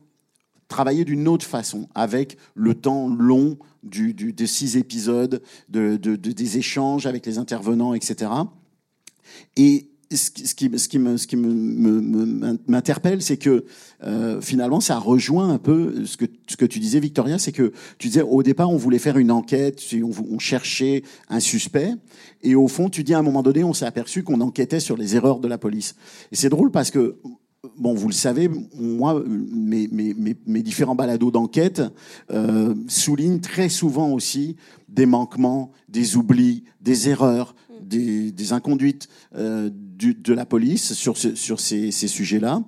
[0.68, 6.58] travailler d'une autre façon, avec le temps long du, des six épisodes, de, de, des
[6.58, 8.32] échanges avec les intervenants, etc.
[9.56, 11.38] Et ce qui, ce qui, ce qui
[12.68, 13.66] m'interpelle, c'est que
[14.04, 17.74] euh, finalement, ça rejoint un peu ce que, ce que tu disais, Victoria, c'est que
[17.98, 19.82] tu disais au départ, on voulait faire une enquête,
[20.30, 21.94] on cherchait un suspect,
[22.44, 24.98] et au fond, tu dis à un moment donné, on s'est aperçu qu'on enquêtait sur
[24.98, 25.96] les erreurs de la police.
[26.32, 27.18] Et c'est drôle parce que
[27.78, 31.82] bon, vous le savez, moi, mes, mes, mes, différents balados d'enquête
[32.32, 34.56] euh, soulignent très souvent aussi
[34.90, 41.18] des manquements, des oublis, des erreurs, des, des inconduites euh, du, de la police sur,
[41.18, 42.64] ce, sur ces, ces sujets-là.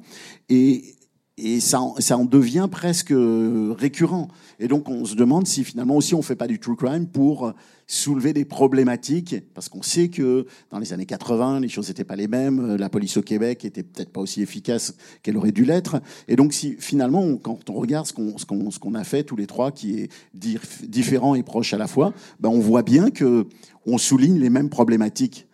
[0.50, 0.97] Et,
[1.38, 4.28] et ça, ça en devient presque récurrent.
[4.60, 7.54] Et donc, on se demande si finalement aussi on fait pas du true crime pour
[7.86, 12.16] soulever des problématiques, parce qu'on sait que dans les années 80, les choses n'étaient pas
[12.16, 16.02] les mêmes, la police au Québec était peut-être pas aussi efficace qu'elle aurait dû l'être.
[16.28, 19.24] Et donc, si finalement, quand on regarde ce qu'on ce qu'on ce qu'on a fait
[19.24, 23.12] tous les trois, qui est différent et proche à la fois, ben on voit bien
[23.12, 23.46] que
[23.86, 25.48] on souligne les mêmes problématiques.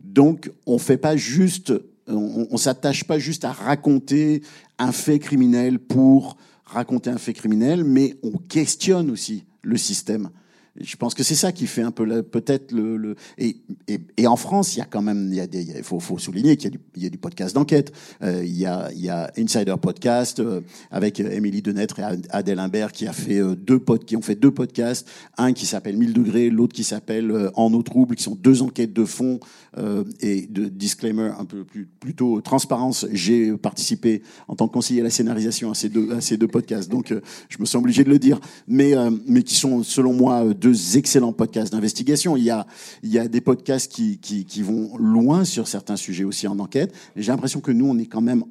[0.00, 1.72] Donc, on fait pas juste
[2.08, 4.42] on, on s'attache pas juste à raconter
[4.78, 10.30] un fait criminel pour raconter un fait criminel, mais on questionne aussi le système.
[10.78, 13.56] Je pense que c'est ça qui fait un peu peut-être le, le et,
[13.88, 16.00] et, et, en France il y a quand même il y a des il faut,
[16.00, 17.92] faut souligner qu'il y y a du podcast d'enquête
[18.22, 22.58] euh, il y a il y a Insider Podcast euh, avec Émilie Denêtre et Adèle
[22.58, 26.12] Imbert qui a fait euh, deux qui ont fait deux podcasts un qui s'appelle 1000
[26.12, 29.40] degrés l'autre qui s'appelle En eau trouble qui sont deux enquêtes de fond
[29.78, 35.00] euh, et de disclaimer un peu plus plutôt transparence j'ai participé en tant que conseiller
[35.00, 37.14] à la scénarisation à ces deux à ces deux podcasts donc
[37.48, 38.94] je me sens obligé de le dire mais
[39.26, 42.36] mais qui sont selon moi deux excellents podcasts d'investigation.
[42.36, 42.66] Il y a,
[43.02, 46.58] il y a des podcasts qui, qui, qui vont loin sur certains sujets aussi en
[46.58, 46.92] enquête.
[47.14, 48.44] J'ai l'impression que nous, on est quand même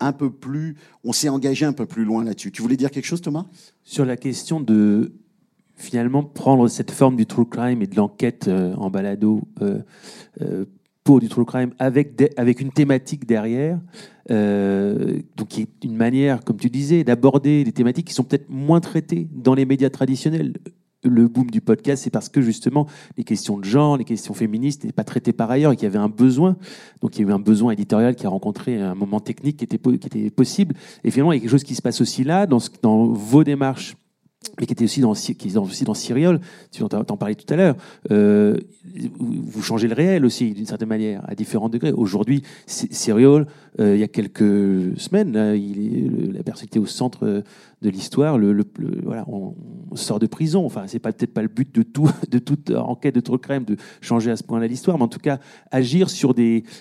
[0.00, 2.52] un peu plus, on s'est engagé un peu plus loin là-dessus.
[2.52, 3.46] Tu voulais dire quelque chose, Thomas?
[3.84, 5.12] Sur la question de
[5.80, 9.78] finalement prendre cette forme du true crime et de l'enquête euh, en balado euh,
[10.42, 10.64] euh,
[11.04, 13.80] pour du true crime avec, avec une thématique derrière,
[14.28, 18.80] donc qui est une manière, comme tu disais, d'aborder des thématiques qui sont peut-être moins
[18.80, 20.52] traitées dans les médias traditionnels
[21.02, 24.84] le boom du podcast, c'est parce que justement les questions de genre, les questions féministes
[24.84, 26.56] n'étaient pas traitées par ailleurs et qu'il y avait un besoin.
[27.00, 29.64] Donc il y a eu un besoin éditorial qui a rencontré un moment technique qui
[29.64, 30.74] était, qui était possible.
[31.04, 33.96] Et finalement, il y a quelque chose qui se passe aussi là, dans vos démarches
[34.58, 37.52] mais qui était aussi dans, qui est aussi dans Syriol, tu en, en parlais tout
[37.52, 37.76] à l'heure.
[38.10, 38.56] Euh,
[39.18, 41.92] vous changez le réel aussi, d'une certaine manière, à différents degrés.
[41.92, 43.46] Aujourd'hui, Syriol,
[43.80, 47.42] euh, il y a quelques semaines, il est, la personne était au centre
[47.82, 48.38] de l'histoire.
[49.26, 49.54] On,
[49.94, 50.64] sort de prison.
[50.64, 52.08] Enfin, c'est peut-être pas le but de tout,
[52.46, 55.38] toute enquête de trop crème de changer à ce point-là l'histoire, mais en tout cas
[55.70, 56.08] agir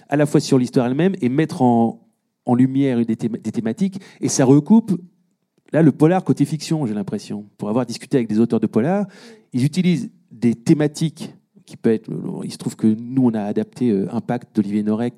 [0.08, 2.06] à la fois sur l'histoire elle-même et mettre en,
[2.56, 4.02] lumière des thématiques.
[4.22, 5.00] Et ça recoupe
[5.72, 7.46] Là, le polar côté fiction, j'ai l'impression.
[7.58, 9.06] Pour avoir discuté avec des auteurs de polar,
[9.54, 11.34] ils utilisent des thématiques
[11.66, 12.10] qui peuvent être.
[12.44, 15.14] Il se trouve que nous, on a adapté euh, Impact d'Olivier Norek,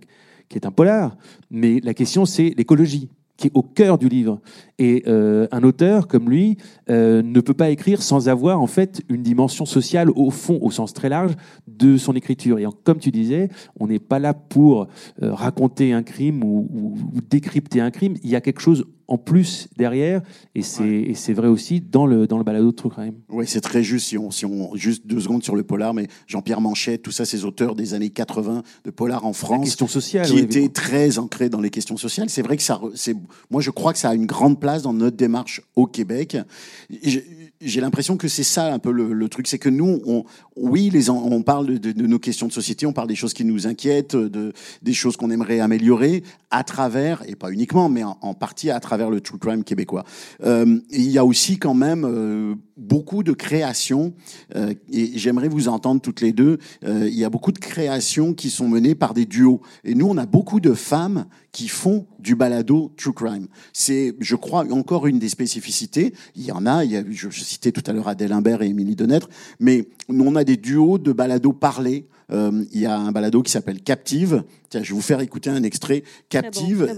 [0.49, 1.15] qui est un polar.
[1.49, 4.39] Mais la question, c'est l'écologie qui est au cœur du livre.
[4.77, 6.57] Et euh, un auteur comme lui
[6.89, 10.69] euh, ne peut pas écrire sans avoir en fait une dimension sociale au fond, au
[10.69, 11.31] sens très large
[11.67, 12.59] de son écriture.
[12.59, 14.87] Et comme tu disais, on n'est pas là pour
[15.21, 16.97] raconter un crime ou,
[17.29, 18.15] décrypter un crime.
[18.23, 20.21] Il y a quelque chose en plus derrière.
[20.55, 23.15] Et c'est vrai aussi dans le, dans le balado de True Crime.
[23.29, 24.07] Oui, c'est très juste.
[24.07, 27.25] Si on, si on, juste deux secondes sur le polar, mais Jean-Pierre Manchette, tout ça,
[27.25, 29.65] ces auteurs des années 80 de polar en France.
[29.65, 30.25] question sociale.
[30.25, 32.29] Qui étaient très ancrés dans les questions sociales.
[32.29, 32.79] C'est vrai que ça.
[33.49, 36.37] Moi, je crois que ça a une grande place dans notre démarche au Québec
[37.61, 40.23] j'ai l'impression que c'est ça un peu le, truc, c'est que nous, on,
[40.55, 43.67] oui, les, on parle de, nos questions de société, on parle des choses qui nous
[43.67, 48.69] inquiètent, de, des choses qu'on aimerait améliorer à travers, et pas uniquement, mais en, partie
[48.71, 50.03] à travers le true crime québécois.
[50.43, 54.13] Euh, il y a aussi quand même euh, beaucoup de créations,
[54.55, 56.57] euh, et j'aimerais vous entendre toutes les deux.
[56.83, 60.07] Euh, il y a beaucoup de créations qui sont menées par des duos, et nous,
[60.07, 63.47] on a beaucoup de femmes qui font du balado true crime.
[63.73, 66.13] C'est, je crois, encore une des spécificités.
[66.35, 68.61] Il y en a, il y a je, je citais tout à l'heure Adèle Imbert
[68.61, 69.29] et Émilie Denêtre,
[69.59, 72.05] mais on a des duos de balado parlés.
[72.31, 75.49] Euh, il y a un balado qui s'appelle Captive, Tiens, je vais vous faire écouter
[75.49, 76.01] un extrait.
[76.29, 76.89] Captive,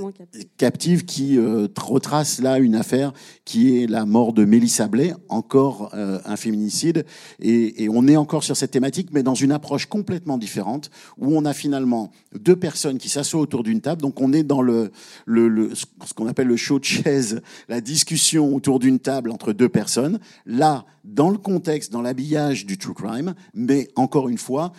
[0.57, 3.13] Captive qui euh, retrace là une affaire
[3.45, 7.03] qui est la mort de Mélissa Blais, encore euh, un féminicide.
[7.39, 11.35] Et, et, on est encore sur cette thématique, mais dans une approche complètement différente, où
[11.35, 14.03] on a finalement deux personnes qui s'assoient autour d'une table.
[14.03, 14.91] Donc on est dans le,
[15.25, 19.51] le, le ce qu'on appelle le show de chaise, la discussion autour d'une table entre
[19.51, 20.19] deux personnes.
[20.45, 24.71] Là, dans le contexte, dans l'habillage du true crime, mais encore une fois,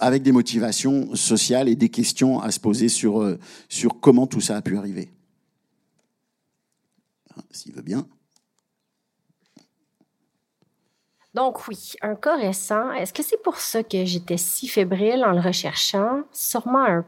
[0.00, 4.40] avec des motivations sociales et des questions à se poser sur, euh, sur comment tout
[4.40, 5.10] ça a pu arriver.
[7.36, 8.06] Ah, s'il veut bien.
[11.34, 12.92] Donc oui, un cas récent.
[12.92, 16.22] Est-ce que c'est pour ça que j'étais si fébrile en le recherchant?
[16.30, 17.04] Sûrement un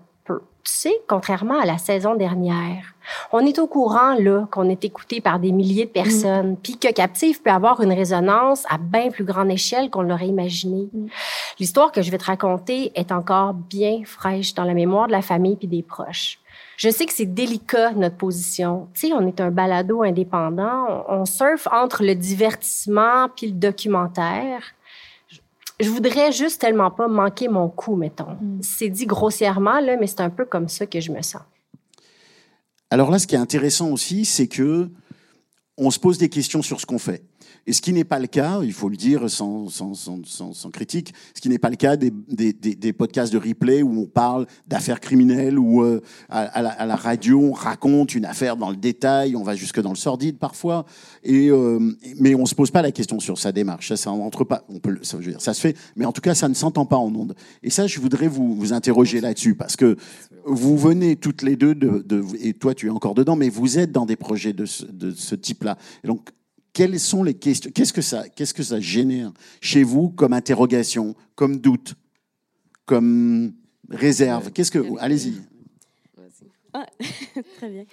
[0.71, 2.95] sais, contrairement à la saison dernière,
[3.33, 6.57] on est au courant là qu'on est écouté par des milliers de personnes, mm.
[6.63, 10.89] puis que Captive peut avoir une résonance à bien plus grande échelle qu'on l'aurait imaginé.
[10.93, 11.07] Mm.
[11.59, 15.23] L'histoire que je vais te raconter est encore bien fraîche dans la mémoire de la
[15.23, 16.39] famille puis des proches.
[16.77, 18.89] Je sais que c'est délicat notre position.
[18.95, 24.63] Tu sais, on est un balado indépendant, on, surfe entre le divertissement puis le documentaire.
[25.81, 28.37] Je voudrais juste tellement pas manquer mon coup, mettons.
[28.41, 28.59] Mm.
[28.63, 31.43] C'est dit grossièrement là, mais c'est un peu comme ça que je me sens.
[32.91, 34.89] Alors là, ce qui est intéressant aussi, c'est que
[35.77, 37.23] on se pose des questions sur ce qu'on fait.
[37.67, 40.71] Et ce qui n'est pas le cas, il faut le dire sans, sans, sans, sans
[40.71, 44.07] critique, ce qui n'est pas le cas des, des, des, podcasts de replay où on
[44.07, 48.71] parle d'affaires criminelles, où euh, à, la, à, la, radio on raconte une affaire dans
[48.71, 50.87] le détail, on va jusque dans le sordide parfois,
[51.25, 51.81] et, euh,
[52.21, 53.89] mais on se pose pas la question sur sa démarche.
[53.89, 56.13] Ça, ça entre pas, on peut, ça, je veux dire, ça se fait, mais en
[56.13, 57.35] tout cas, ça ne s'entend pas en ondes.
[57.65, 59.97] Et ça, je voudrais vous, vous interroger là-dessus, parce que
[60.45, 63.79] vous venez toutes les deux de, de, et toi tu es encore dedans, mais vous
[63.79, 65.77] êtes dans des projets de ce, de ce type-là.
[66.05, 66.31] Donc
[66.77, 71.17] quelles sont les questions Qu'est-ce que ça, qu'est-ce que ça génère chez vous comme interrogation,
[71.35, 71.95] comme doute,
[72.85, 73.55] comme
[73.89, 74.53] réserve?
[74.53, 75.41] Qu'est-ce que Allez-y.
[76.75, 76.87] Ah,
[77.57, 77.85] très bien.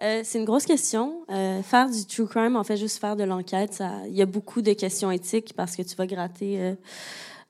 [0.00, 1.26] Euh, c'est une grosse question.
[1.28, 4.62] Euh, faire du true crime, en fait, juste faire de l'enquête, il y a beaucoup
[4.62, 6.74] de questions éthiques parce que tu vas gratter euh,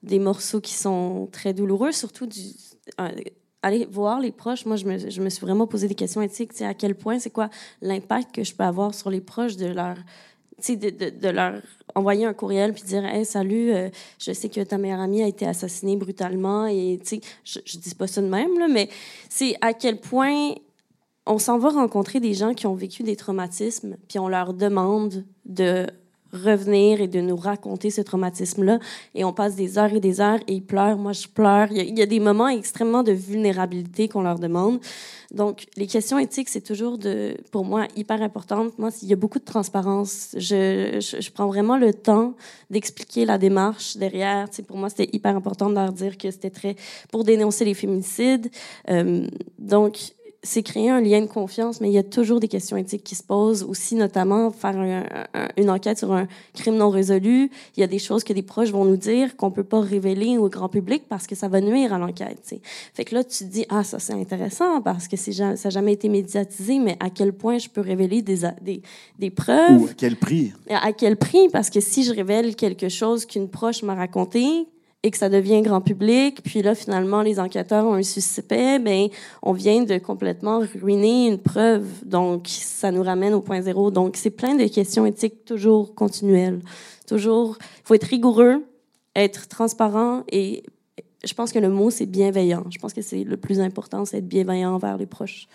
[0.03, 2.41] des morceaux qui sont très douloureux, surtout du.
[3.63, 6.61] aller voir les proches, moi, je me, je me, suis vraiment posé des questions éthiques.
[6.61, 9.95] À quel point, c'est quoi l'impact que je peux avoir sur les proches de leur
[10.71, 11.55] de, leur
[11.95, 15.27] envoyer un courriel puis dire hey, salut euh, je sais que ta meilleure amie a
[15.27, 16.99] été assassinée brutalement et
[17.45, 18.89] je, je dis pas ça de même là, mais
[19.29, 20.55] c'est à quel point
[21.27, 25.25] on s'en va rencontrer des gens qui ont vécu des traumatismes puis on leur demande
[25.45, 25.87] de
[26.33, 28.79] revenir et de nous raconter ce traumatisme-là.
[29.15, 30.99] Et on passe des heures et des heures et ils pleurent.
[30.99, 31.69] Moi, je pleure.
[31.71, 34.81] Il y a, des moments extrêmement de vulnérabilité qu'on leur demande.
[35.33, 38.79] Donc, les questions éthiques, c'est toujours, de, pour moi, hyper importante.
[38.79, 40.35] Moi, il y a beaucoup de transparence.
[40.37, 42.35] Je, je, prends vraiment le temps
[42.71, 44.51] d'expliquer la démarche derrière.
[44.51, 46.77] Tu pour moi, c'était hyper important de leur dire que c'était très
[47.11, 48.51] pour dénoncer les féminicides.
[48.91, 49.27] Euh,
[49.59, 53.05] donc, c'est créer un lien de confiance, mais il y a toujours des questions éthiques
[53.05, 53.63] qui se posent.
[53.63, 57.49] Aussi, notamment, faire un- un- une enquête sur un crime non résolu.
[57.77, 60.39] Il y a des choses que des proches vont nous dire qu'on peut pas révéler
[60.39, 62.39] au grand public parce que ça va nuire à l'enquête.
[62.43, 62.61] tu sais.
[62.93, 65.93] Fait que là, tu te dis, ah, ça c'est intéressant parce que ça n'a jamais
[65.93, 68.83] été médiatisé, mais à quel point je peux révéler des, des,
[69.19, 69.83] des preuves?
[69.83, 70.53] Ou à quel prix?
[70.69, 71.49] À quel prix?
[71.53, 74.67] Parce que si je révèle quelque chose qu'une proche m'a raconté
[75.03, 79.09] et que ça devient grand public, puis là, finalement, les enquêteurs ont un suspect, ben,
[79.43, 81.87] on vient de complètement ruiner une preuve.
[82.05, 83.91] Donc, ça nous ramène au point zéro.
[83.91, 86.61] Donc, c'est plein de questions éthiques toujours continuelles.
[87.09, 88.65] Toujours, il faut être rigoureux,
[89.17, 90.63] être transparent et
[91.25, 92.65] je pense que le mot, c'est bienveillant.
[92.71, 95.49] Je pense que c'est le plus important, c'est être bienveillant envers les proches.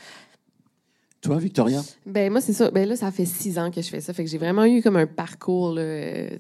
[1.22, 1.82] Toi, Victoria?
[2.06, 2.70] Ben moi c'est ça.
[2.70, 4.82] Ben là ça fait six ans que je fais ça, fait que j'ai vraiment eu
[4.82, 5.82] comme un parcours là,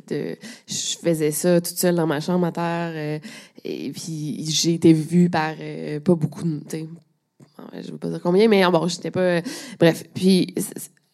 [0.08, 0.36] de.
[0.68, 3.20] Je faisais ça toute seule dans ma chambre à terre, euh,
[3.66, 6.62] et puis j'ai été vue par euh, pas beaucoup, de-
[7.84, 9.42] je veux pas dire combien, mais bon j'étais pas.
[9.80, 10.54] bref, puis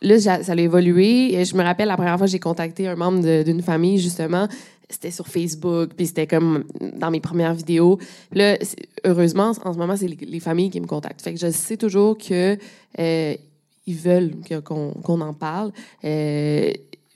[0.02, 1.34] là ça a évolué.
[1.34, 4.47] Et je me rappelle la première fois que j'ai contacté un membre d'une famille justement.
[4.89, 6.65] C'était sur Facebook, puis c'était comme
[6.97, 7.97] dans mes premières vidéos.
[8.34, 8.58] Là,
[9.06, 11.21] heureusement, en ce moment, c'est les, les familles qui me contactent.
[11.21, 12.58] Fait que je sais toujours que
[12.99, 13.36] euh,
[13.85, 14.31] ils veulent
[14.63, 15.71] qu'on en parle.
[16.03, 16.71] Euh,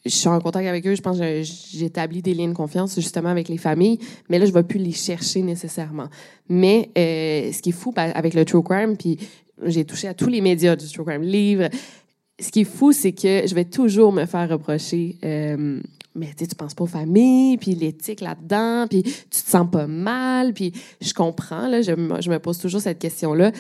[0.06, 0.96] je suis en contact avec eux.
[0.96, 4.00] Je pense que j'établis des liens de confiance justement avec les familles,
[4.30, 6.08] mais là, je ne vais plus les chercher nécessairement.
[6.48, 9.18] Mais euh, ce qui est fou pa- avec le true crime, puis
[9.66, 11.68] j'ai touché à tous les médias du true crime, livres.
[12.40, 15.18] Ce qui est fou, c'est que je vais toujours me faire reprocher.
[15.26, 15.82] euh,
[16.16, 19.12] mais tu tu penses pas aux familles, puis l'éthique là-dedans, puis tu
[19.44, 23.52] te sens pas mal, puis je comprends, là, je, me- pose toujours cette question-là,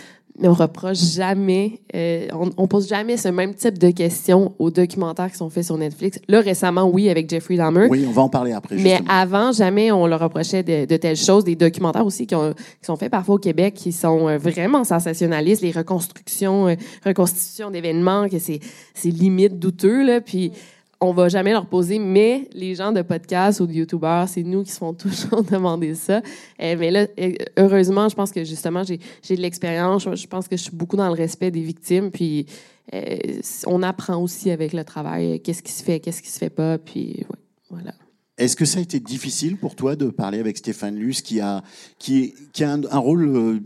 [0.44, 5.32] on reproche jamais, euh, on, on pose jamais ce même type de questions aux documentaires
[5.32, 6.20] qui sont faits sur Netflix.
[6.28, 7.88] Là, récemment, oui, avec Jeffrey Dahmer.
[7.90, 8.76] Oui, on va en parler après.
[8.76, 9.10] Mais justement.
[9.10, 11.44] avant, jamais on leur reprochait de, de telles choses.
[11.44, 14.84] Des documentaires aussi qui, ont- qui sont faits parfois au Québec qui sont euh, vraiment
[14.84, 15.62] sensationnalistes.
[15.62, 18.60] Les reconstructions, euh, reconstitutions d'événements, que c'est,
[18.94, 20.22] c'est limite douteux, là.
[20.22, 20.52] Puis
[21.00, 24.64] on va jamais leur poser, mais les gens de podcast ou de youtubeurs, c'est nous
[24.64, 26.22] qui se font toujours demander ça.
[26.62, 30.08] Euh, mais là, euh, heureusement, je pense que justement, j'ai, de l'expérience.
[30.16, 32.12] Je, pense que je suis beaucoup dans le respect des victimes.
[32.12, 32.48] Puis
[32.94, 33.18] euh,
[33.66, 36.78] on apprend aussi avec le travail qu'est-ce qui se fait, qu'est-ce qui se fait pas.
[36.78, 37.26] Puis
[37.70, 37.94] voilà.
[38.38, 41.64] Est-ce que ça a été difficile pour toi de parler avec Stéphane Luce, qui a,
[41.98, 43.60] qui, qui a un, un rôle euh,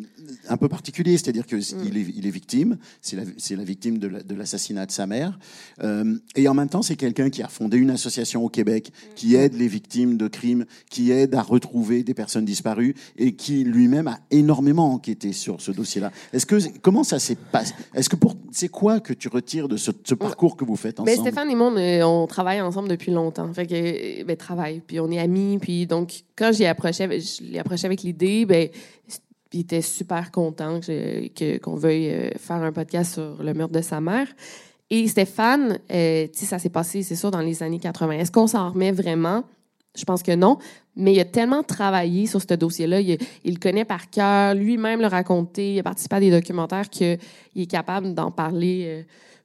[0.50, 3.16] un peu particulier, c'est-à-dire qu'il est, il est victime, c'est
[3.56, 5.38] la, victime de la- de l'assassinat de, sa mère,
[5.84, 9.36] euh, et en même temps c'est quelqu'un qui a fondé une association au Québec qui
[9.36, 14.08] aide les victimes de crimes, qui aide à retrouver des personnes disparues, et qui lui-même
[14.08, 16.12] a énormément enquêté sur ce dossier-là.
[16.34, 19.78] Est-ce que comment ça s'est passé Est-ce que pour c'est quoi que tu retires de
[19.78, 21.28] ce, ce parcours que vous faites Ben, ensemble?
[21.30, 23.52] Stéphane et moi, on, on travaille ensemble depuis longtemps.
[23.54, 25.58] Fait que, ben, travail, puis on est amis.
[25.62, 28.70] Puis donc, quand j'y approché, je l'ai approché avec l'idée, ben,
[29.54, 33.82] il était super content que qu'on veuille euh, faire un podcast sur le meurtre de
[33.82, 34.28] sa mère.
[34.90, 38.12] Et Stéphane, euh, ça s'est passé, c'est sûr, dans les années 80.
[38.12, 39.46] Est-ce qu'on s'en remet vraiment?
[39.98, 40.58] Je pense que non.
[40.98, 43.00] Mais il a tellement travaillé sur ce dossier-là.
[43.00, 44.54] Il, le connaît par cœur.
[44.54, 45.74] Lui-même le raconté.
[45.74, 47.18] Il a participé à des documentaires qu'il
[47.56, 49.04] est capable d'en parler, euh,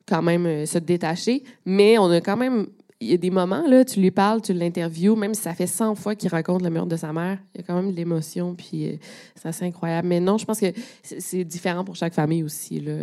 [0.08, 1.44] quand même, euh, se détacher.
[1.64, 2.66] Mais on a quand même.
[3.00, 5.66] Il y a des moments, là, tu lui parles, tu l'interviews, même si ça fait
[5.66, 7.96] 100 fois qu'il raconte le meurtre de sa mère, il y a quand même de
[7.96, 8.96] l'émotion, puis euh,
[9.34, 10.08] c'est assez incroyable.
[10.08, 12.80] Mais non, je pense que c'est différent pour chaque famille aussi.
[12.80, 12.94] Là,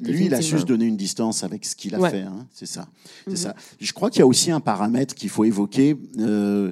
[0.00, 2.10] Lui, il a se donner une distance avec ce qu'il a Ouais.
[2.10, 2.22] fait.
[2.22, 2.86] hein, c'est ça.
[3.26, 3.34] Mhm.
[3.34, 3.54] ça.
[3.80, 5.96] Je crois qu'il y a aussi un paramètre qu'il faut évoquer.
[6.20, 6.70] euh,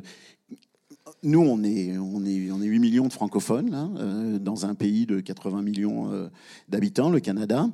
[1.23, 4.75] nous, on est, on, est, on est 8 millions de francophones là, euh, dans un
[4.75, 6.29] pays de 80 millions euh,
[6.69, 7.69] d'habitants, le Canada.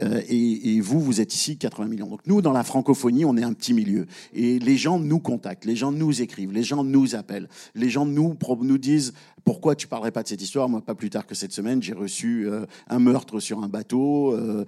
[0.00, 2.06] Euh, et, et vous, vous êtes ici 80 millions.
[2.06, 4.06] Donc nous, dans la francophonie, on est un petit milieu.
[4.34, 8.04] Et les gens nous contactent, les gens nous écrivent, les gens nous appellent, les gens
[8.06, 9.12] nous, nous disent
[9.44, 10.68] pourquoi tu parlerais pas de cette histoire?
[10.68, 14.32] Moi, pas plus tard que cette semaine, j'ai reçu euh, un meurtre sur un bateau,
[14.32, 14.64] euh,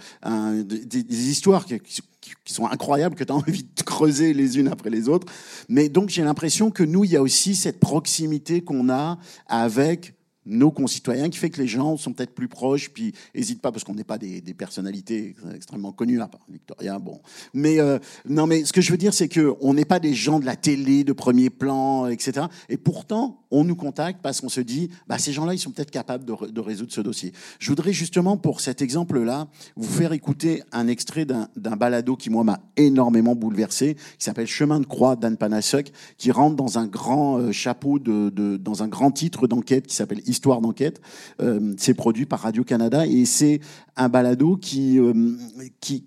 [0.64, 1.80] des, histoires qui-
[2.44, 5.26] qui sont incroyables que tu as envie de creuser les unes après les autres.
[5.68, 10.14] Mais donc j'ai l'impression que nous, il y a aussi cette proximité qu'on a avec
[10.48, 13.84] nos concitoyens qui fait que les gens sont peut-être plus proches, puis n'hésitent pas, parce
[13.84, 17.20] qu'on n'est pas des, personnalités extrêmement connues, à part Victoria, bon.
[17.54, 20.40] Mais euh, non, mais ce que je veux dire, c'est qu'on n'est pas des gens
[20.40, 22.46] de la télé, de premier plan, etc.
[22.68, 25.90] Et pourtant, on nous contacte parce qu'on se dit, bah, ces gens-là, ils sont peut-être
[25.90, 27.32] capables de, de résoudre ce dossier.
[27.58, 32.44] Je voudrais justement, pour cet exemple-là, vous faire écouter un extrait d'un balado qui, moi,
[32.44, 37.38] m'a énormément bouleversé, qui s'appelle Chemin de croix d'Anne Panasek, qui rentre dans un grand
[37.38, 41.00] euh, chapeau, de- dans un grand titre d'enquête qui s'appelle Histoire d'enquête.
[41.42, 43.58] Euh, c'est produit par Radio-Canada et c'est
[43.96, 45.32] un balado qui, euh,
[45.80, 46.04] qui,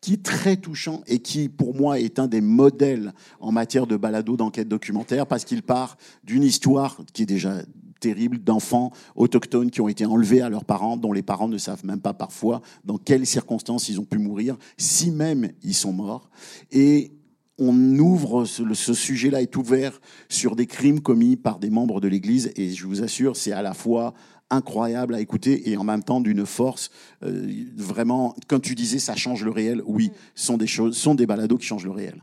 [0.00, 3.96] qui est très touchant et qui, pour moi, est un des modèles en matière de
[3.96, 7.56] balado d'enquête documentaire parce qu'il part d'une histoire qui est déjà
[7.98, 11.84] terribles d'enfants autochtones qui ont été enlevés à leurs parents, dont les parents ne savent
[11.84, 16.30] même pas parfois dans quelles circonstances ils ont pu mourir, si même ils sont morts.
[16.70, 17.10] Et
[17.58, 22.08] on ouvre, ce, ce sujet-là est ouvert sur des crimes commis par des membres de
[22.08, 24.14] l'Église, et je vous assure, c'est à la fois
[24.50, 26.90] incroyable à écouter et en même temps d'une force
[27.24, 28.34] euh, vraiment.
[28.48, 31.26] Quand tu disais ça change le réel, oui, ce sont des choses, ce sont des
[31.26, 32.22] balados qui changent le réel.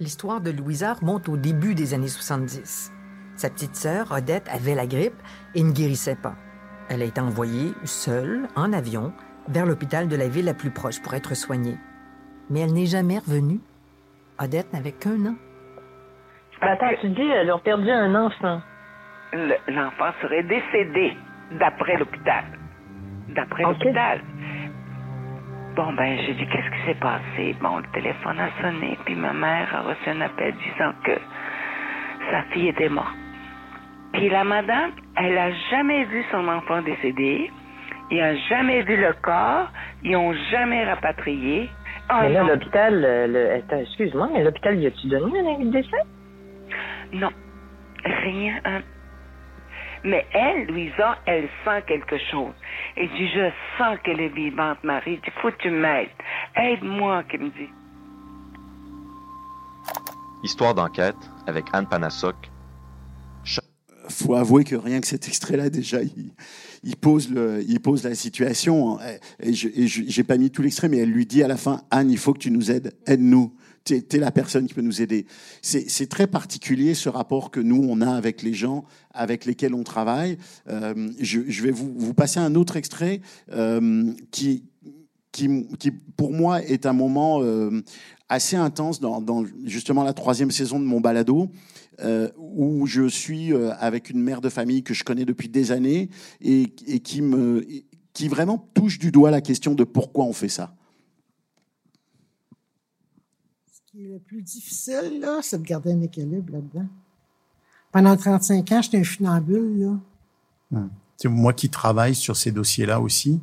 [0.00, 2.90] L'histoire de Louisa remonte au début des années 70.
[3.36, 5.14] Sa petite sœur, Odette, avait la grippe
[5.54, 6.36] et ne guérissait pas.
[6.88, 9.12] Elle a été envoyée seule, en avion,
[9.48, 11.76] vers l'hôpital de la ville la plus proche pour être soignée.
[12.48, 13.60] Mais elle n'est jamais revenue.
[14.40, 15.34] Odette n'avait qu'un an.
[16.62, 18.60] Attends, tu dis, elle a perdu un enfant.
[19.32, 21.16] Le- L'enfant serait décédé,
[21.52, 22.44] d'après l'hôpital.
[23.28, 24.20] D'après l'hôpital.
[25.76, 27.56] Bon, ben, j'ai dit, qu'est-ce qui s'est passé?
[27.60, 31.12] Bon, le téléphone a sonné, puis ma mère a reçu un appel disant que
[32.30, 33.14] sa fille était morte.
[34.12, 37.50] Puis la madame, elle a jamais vu son enfant décédé.
[38.10, 39.68] Ils a jamais vu le corps.
[40.02, 41.70] Ils ont jamais rapatrié.
[42.12, 42.48] Ah, mais là, non.
[42.48, 46.02] l'hôpital, euh, le- excuse-moi, mais l'hôpital, y a-tu donné un avis de décès?
[47.12, 47.30] Non,
[48.04, 48.54] rien.
[48.64, 48.80] hein.
[50.02, 52.52] Mais elle, Louisa, elle sent quelque chose.
[52.96, 55.14] Elle dit, je sens qu'elle est vivante, Marie.
[55.14, 56.08] Il dit, faut que tu m'aides.
[56.56, 57.68] Aide-moi, qu'elle me dit.
[60.42, 62.34] Histoire d'enquête avec Anne Panasok.
[64.10, 67.30] Faut avouer que rien que cet extrait-là, déjà, il, pose,
[68.04, 68.98] la situation.
[69.42, 72.10] Et je n'ai pas mis tout l'extrait, mais elle lui dit à la fin Anne,
[72.10, 73.52] il faut que tu nous aides, aide-nous.
[73.84, 75.26] Tu es, la personne qui peut nous aider.
[75.62, 79.82] C'est très particulier ce rapport que nous, on a avec les gens avec lesquels on
[79.82, 80.38] travaille.
[80.68, 83.20] Euh, je, vais vous, passer un autre extrait
[83.52, 84.64] euh, qui,
[85.32, 87.82] qui, qui, pour moi, est un moment euh,
[88.28, 91.50] assez intense dans, justement la troisième saison de mon balado.
[92.02, 95.70] Euh, où je suis euh, avec une mère de famille que je connais depuis des
[95.70, 96.08] années
[96.40, 97.66] et, et qui, me,
[98.14, 100.74] qui vraiment touche du doigt la question de pourquoi on fait ça.
[103.70, 106.88] Ce qui est le plus difficile, là, c'est de garder un équilibre là-dedans.
[107.92, 110.00] Pendant 35 ans, j'étais un funambule, là.
[110.72, 110.90] Hum.
[111.24, 113.40] Moi qui travaille sur ces dossiers-là aussi,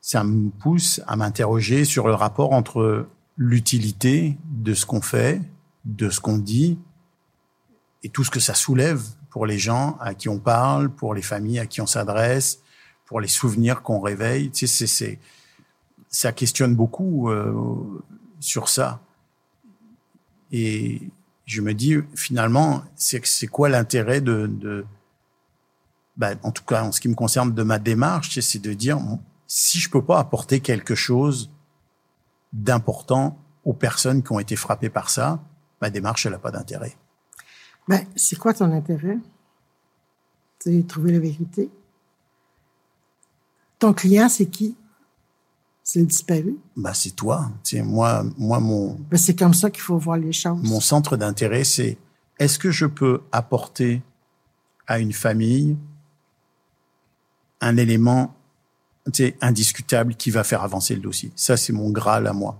[0.00, 5.42] ça me pousse à m'interroger sur le rapport entre l'utilité de ce qu'on fait,
[5.84, 6.78] de ce qu'on dit,
[8.02, 11.22] et tout ce que ça soulève pour les gens à qui on parle, pour les
[11.22, 12.60] familles à qui on s'adresse,
[13.06, 14.50] pour les souvenirs qu'on réveille.
[14.50, 15.18] Tu sais, c'est,
[16.08, 17.54] ça questionne beaucoup euh,
[18.40, 19.00] sur ça.
[20.52, 21.00] Et
[21.46, 24.84] je me dis, finalement, c'est, c'est quoi l'intérêt de, de
[26.16, 28.98] ben, en tout cas, en ce qui me concerne, de ma démarche, c'est de dire,
[29.46, 31.50] si je peux pas apporter quelque chose
[32.52, 35.42] d'important aux personnes qui ont été frappées par ça,
[35.80, 36.96] ma démarche, elle n'a pas d'intérêt.
[37.88, 39.18] Ben, c'est quoi ton intérêt?
[40.58, 41.70] C'est trouver la vérité.
[43.78, 44.76] Ton client, c'est qui?
[45.82, 46.58] C'est le disparu?
[46.76, 47.50] Ben, c'est toi.
[47.62, 48.94] sais, moi, moi, mon.
[49.10, 50.62] Ben, c'est comme ça qu'il faut voir les choses.
[50.62, 51.96] Mon centre d'intérêt, c'est
[52.38, 54.02] est-ce que je peux apporter
[54.86, 55.76] à une famille
[57.60, 58.34] un élément
[59.40, 61.32] indiscutable qui va faire avancer le dossier?
[61.34, 62.58] Ça, c'est mon Graal à moi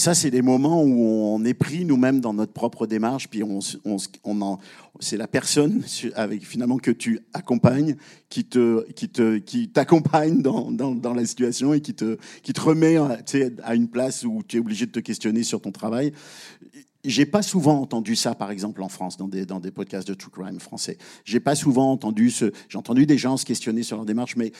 [0.00, 3.60] ça, c'est des moments où on est pris nous-mêmes dans notre propre démarche, puis on,
[4.98, 5.82] c'est la personne
[6.14, 7.96] avec finalement que tu accompagnes
[8.28, 12.52] qui te, qui te, qui t'accompagne dans, dans, dans, la situation et qui te, qui
[12.52, 16.12] te remet à une place où tu es obligé de te questionner sur ton travail.
[17.04, 20.14] J'ai pas souvent entendu ça, par exemple, en France, dans des, dans des podcasts de
[20.14, 20.98] true crime français.
[21.24, 22.52] J'ai pas souvent entendu ce.
[22.68, 24.52] J'ai entendu des gens se questionner sur leur démarche, mais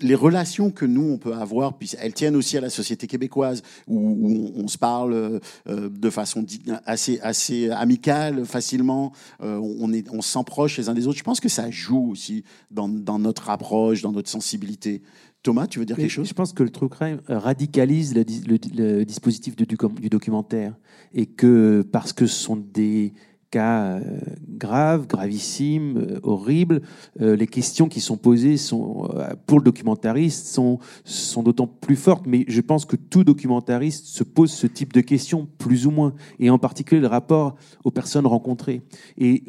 [0.00, 4.52] les relations que nous on peut avoir, elles tiennent aussi à la société québécoise, où,
[4.56, 6.44] on, se parle euh, de façon
[6.84, 9.12] assez assez amicale, facilement.
[9.42, 11.18] Euh, on est, on se sent proche les uns des autres.
[11.18, 15.02] Je pense que ça joue aussi dans, dans notre approche, dans notre sensibilité.
[15.44, 16.26] Thomas, tu veux dire quelque chose?
[16.26, 20.74] Je pense que le true crime radicalise le, le, le dispositif de, du, du, documentaire.
[21.12, 23.12] Et que parce que ce sont des
[23.54, 24.00] cas euh,
[24.48, 26.82] graves, gravissimes, euh, horribles,
[27.20, 29.08] euh, les questions qui sont posées sont,
[29.46, 32.26] pour le documentariste sont, sont d'autant plus fortes.
[32.26, 36.14] Mais je pense que tout documentariste se pose ce type de questions, plus ou moins,
[36.40, 38.82] et en particulier le rapport aux personnes rencontrées.
[39.18, 39.44] Et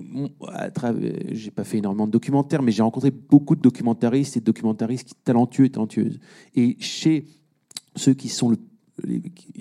[1.32, 5.16] j'ai pas fait énormément de documentaires, mais j'ai rencontré beaucoup de documentaristes et de documentaristes
[5.24, 6.20] talentueux et talentueuses.
[6.56, 7.26] Et chez
[7.96, 8.58] ceux qui sont le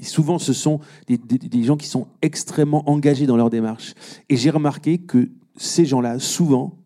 [0.03, 3.95] souvent ce sont des, gens qui sont extrêmement engagés dans leur démarche.
[4.29, 6.79] Et j'ai remarqué que ces gens-là, souvent,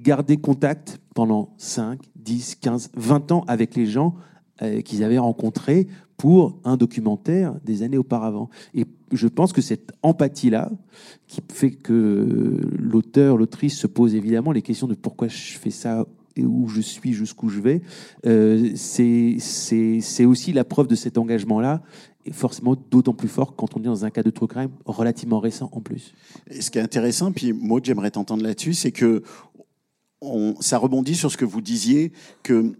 [0.00, 4.14] gardaient contact pendant 5, 10, 15, 20 ans avec les gens
[4.62, 8.50] euh, qu'ils avaient rencontrés pour un documentaire des années auparavant.
[8.74, 10.70] Et je pense que cette empathie-là,
[11.26, 16.06] qui fait que l'auteur, l'autrice se pose évidemment les questions de pourquoi je fais ça
[16.44, 17.82] où je suis, jusqu'où je vais,
[18.26, 21.82] euh, c'est aussi la preuve de cet engagement-là
[22.24, 25.40] et forcément d'autant plus fort quand on est dans un cas de true crime relativement
[25.40, 26.14] récent en plus.
[26.50, 29.22] Et ce qui est intéressant, puis Maud, j'aimerais t'entendre là-dessus, c'est que
[30.20, 32.12] on, ça rebondit sur ce que vous disiez,
[32.42, 32.72] que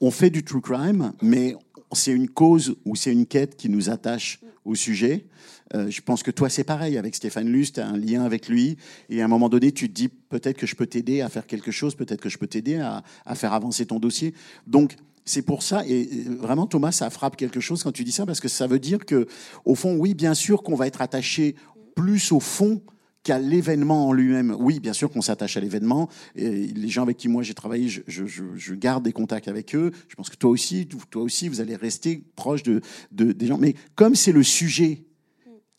[0.00, 1.56] on fait du true crime, mais
[1.92, 5.26] c'est une cause ou c'est une quête qui nous attache au sujet.
[5.74, 6.98] Euh, je pense que toi, c'est pareil.
[6.98, 8.76] Avec Stéphane Luce, tu as un lien avec lui.
[9.08, 11.46] Et à un moment donné, tu te dis peut-être que je peux t'aider à faire
[11.46, 14.34] quelque chose, peut-être que je peux t'aider à, à, faire avancer ton dossier.
[14.66, 16.08] Donc, c'est pour ça, et
[16.40, 19.04] vraiment Thomas, ça frappe quelque chose quand tu dis ça, parce que ça veut dire
[19.04, 19.28] que,
[19.64, 21.54] au fond, oui, bien sûr qu'on va être attaché
[21.94, 22.80] plus au fond
[23.22, 24.56] qu'à l'événement en lui-même.
[24.58, 26.08] Oui, bien sûr qu'on s'attache à l'événement.
[26.34, 29.90] Les gens avec qui moi j'ai travaillé, je, garde des contacts avec eux.
[30.08, 32.80] Je pense que toi aussi, toi aussi, vous allez rester proche de,
[33.12, 33.58] de des gens.
[33.58, 35.04] Mais comme c'est le sujet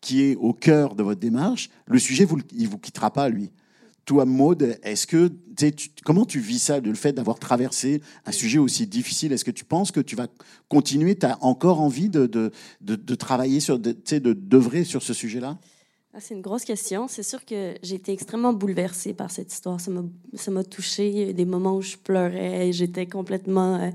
[0.00, 3.50] qui est au cœur de votre démarche, le sujet, vous, il vous quittera pas, lui.
[4.04, 5.30] Toi, Maude, est-ce que
[6.04, 9.32] comment tu vis ça, le fait d'avoir traversé un sujet aussi difficile?
[9.32, 10.26] Est-ce que tu penses que tu vas
[10.68, 11.16] continuer?
[11.16, 13.92] Tu as encore envie de, de, de, de travailler sur, de,
[14.32, 15.58] d'œuvrer sur ce sujet-là?
[16.14, 17.08] Ah, c'est une grosse question.
[17.08, 19.80] C'est sûr que j'ai été extrêmement bouleversée par cette histoire.
[19.80, 21.08] Ça m'a touchée.
[21.08, 22.70] Il y a des moments où je pleurais.
[22.70, 23.76] J'étais complètement.
[23.76, 23.90] Euh,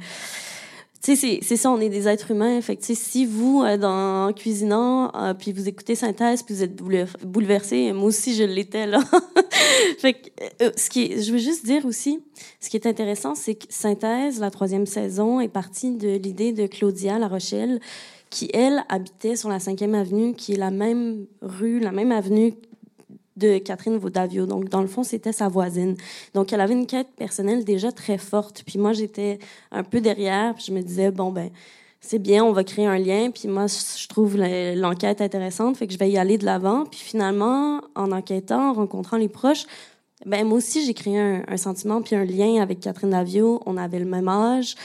[1.03, 2.59] tu sais, c'est ça, on est des êtres humains.
[2.61, 6.63] Fait que, si vous, euh, dans, en cuisinant, euh, puis vous écoutez Synthèse, puis vous
[6.63, 6.75] êtes
[7.23, 8.99] bouleversé, moi aussi, je l'étais, là.
[9.99, 12.23] fait que, ce qui est, je veux juste dire aussi,
[12.59, 16.65] ce qui est intéressant, c'est que Synthèse, la troisième saison, est partie de l'idée de
[16.65, 17.79] Claudia La Rochelle,
[18.29, 22.53] qui, elle, habitait sur la 5e avenue, qui est la même rue, la même avenue
[23.37, 24.45] de Catherine Vaudavio.
[24.45, 25.95] Donc, dans le fond, c'était sa voisine.
[26.33, 28.63] Donc, elle avait une quête personnelle déjà très forte.
[28.65, 29.39] Puis moi, j'étais
[29.71, 30.55] un peu derrière.
[30.55, 31.49] Puis je me disais, bon, ben,
[32.01, 33.29] c'est bien, on va créer un lien.
[33.31, 35.77] Puis moi, je trouve l'enquête intéressante.
[35.77, 36.85] Fait que je vais y aller de l'avant.
[36.85, 39.65] Puis finalement, en enquêtant, en rencontrant les proches,
[40.25, 43.61] ben moi aussi, j'ai créé un, sentiment puis un lien avec Catherine Davio.
[43.67, 44.75] On avait le même âge.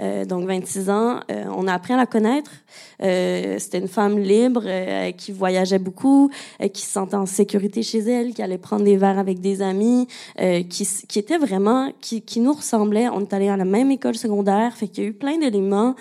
[0.00, 1.20] Euh, donc 26 ans.
[1.30, 2.50] Euh, on a appris à la connaître.
[3.02, 4.64] Euh, c'était une femme libre
[5.16, 6.30] qui voyageait beaucoup,
[6.72, 10.06] qui se sentait en sécurité chez elle, qui allait prendre des verres avec des amis,
[10.36, 13.08] qui, qui était vraiment, qui, qui nous ressemblait.
[13.08, 15.94] On est allé à la même école secondaire, fait qu'il y a eu plein d'éléments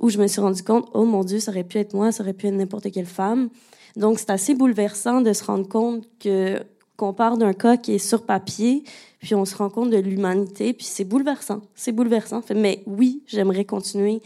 [0.00, 2.22] où je me suis rendu compte, oh mon Dieu, ça aurait pu être moi, ça
[2.22, 3.48] aurait pu être n'importe quelle femme.
[3.96, 6.60] Donc c'est assez bouleversant de se rendre compte que
[6.96, 8.84] qu'on part d'un cas qui est sur papier,
[9.20, 11.62] puis on se rend compte de l'humanité, puis c'est bouleversant.
[11.74, 12.42] C'est bouleversant.
[12.54, 14.20] Mais oui, j'aimerais continuer.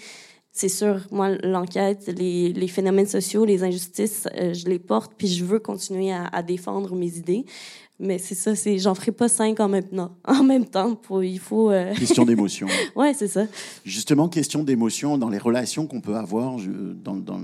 [0.53, 5.29] C'est sûr, moi, l'enquête, les, les, phénomènes sociaux, les injustices, euh, je les porte, puis
[5.29, 7.45] je veux continuer à, à défendre mes idées.
[8.01, 10.17] Mais c'est ça, c'est j'en ferai pas cinq en même temps.
[10.25, 11.71] En même temps, pour, il faut.
[11.71, 11.95] Euh...
[11.99, 12.69] Question d'émotion.
[12.95, 13.47] ouais, c'est ça.
[13.85, 17.41] Justement, question d'émotion dans les relations qu'on peut avoir je, dans, dans,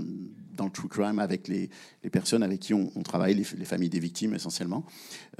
[0.55, 1.71] dans le true crime avec les,
[2.03, 4.85] les personnes avec qui on, travaille, les, les, familles des victimes essentiellement.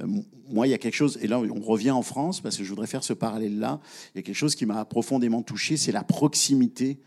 [0.01, 0.07] Euh,
[0.49, 2.69] moi, il y a quelque chose, et là on revient en France parce que je
[2.69, 3.79] voudrais faire ce parallèle-là,
[4.13, 6.99] il y a quelque chose qui m'a profondément touché, c'est la proximité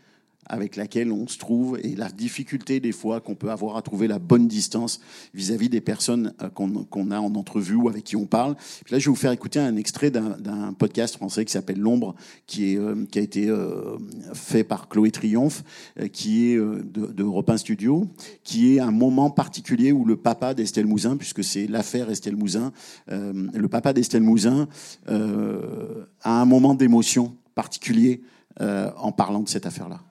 [0.49, 4.07] avec laquelle on se trouve et la difficulté des fois qu'on peut avoir à trouver
[4.07, 4.99] la bonne distance
[5.33, 8.55] vis-à-vis des personnes euh, qu'on a en entrevue ou avec qui on parle.
[8.89, 12.15] Là, je vais vous faire écouter un extrait d'un podcast français qui s'appelle L'ombre,
[12.47, 13.97] qui, euh, a été euh,
[14.33, 15.63] fait par Chloé Triomphe,
[16.11, 18.07] qui est de, de Europe 1 Studio,
[18.43, 22.71] qui est un moment particulier où le papa d'Estelle Mouzin, puisque c'est l'affaire Estelle Mouzin,
[23.07, 24.67] le papa d'Estelle Mouzin
[25.07, 28.21] a un moment d'émotion particulier
[28.59, 30.01] en parlant de cette affaire-là.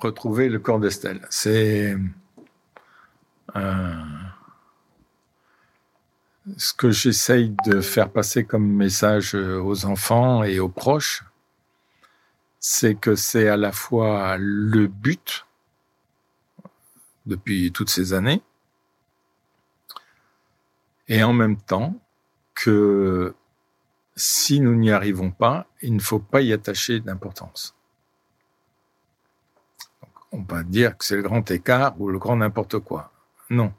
[0.00, 1.26] Retrouver le corps d'Estelle.
[1.30, 1.96] C'est
[3.56, 3.94] euh,
[6.56, 11.24] ce que j'essaye de faire passer comme message aux enfants et aux proches,
[12.60, 15.46] c'est que c'est à la fois le but
[17.26, 18.42] depuis toutes ces années,
[21.08, 22.00] et en même temps
[22.54, 23.34] que
[24.16, 27.76] si nous n'y arrivons pas, il ne faut pas y attacher d'importance
[30.36, 33.12] on peut dire que c'est le grand écart ou le grand n'importe quoi.
[33.48, 33.72] Non.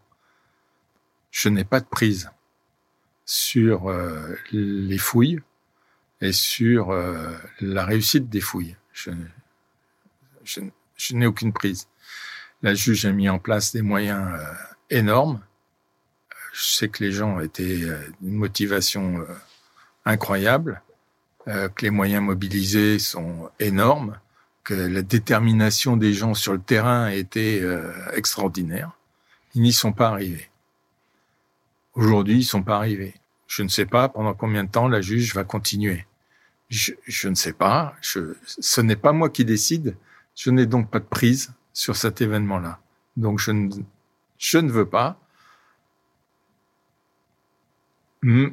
[1.29, 2.31] Je n'ai pas de prise
[3.25, 5.39] sur euh, les fouilles
[6.21, 8.75] et sur euh, la réussite des fouilles.
[8.93, 9.11] Je
[11.11, 11.87] n'ai aucune prise.
[12.63, 14.53] La juge a mis en place des moyens euh,
[14.89, 15.41] énormes.
[16.53, 17.85] Je sais que les gens étaient
[18.19, 19.23] d'une motivation
[20.05, 20.81] incroyable,
[21.45, 24.17] que les moyens mobilisés sont énormes
[24.67, 28.91] que la détermination des gens sur le terrain était euh, extraordinaire.
[29.55, 30.49] Ils n'y sont pas arrivés.
[31.93, 33.15] Aujourd'hui, ils sont pas arrivés.
[33.47, 36.05] Je ne sais pas pendant combien de temps la juge va continuer.
[36.67, 37.95] je, je ne sais pas.
[38.01, 39.95] Je, ce n'est pas moi qui décide.
[40.35, 42.81] Je n'ai donc pas de prise sur cet événement-là.
[43.15, 43.69] Donc je ne,
[44.37, 45.17] je ne veux pas
[48.21, 48.51] me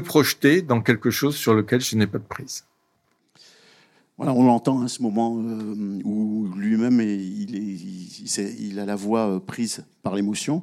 [0.00, 2.66] projeter dans quelque chose sur lequel je n'ai pas de prise.
[4.18, 9.84] Voilà, on l'entend à ce moment euh, où lui-même il, a la voix euh, prise
[10.02, 10.62] par l'émotion.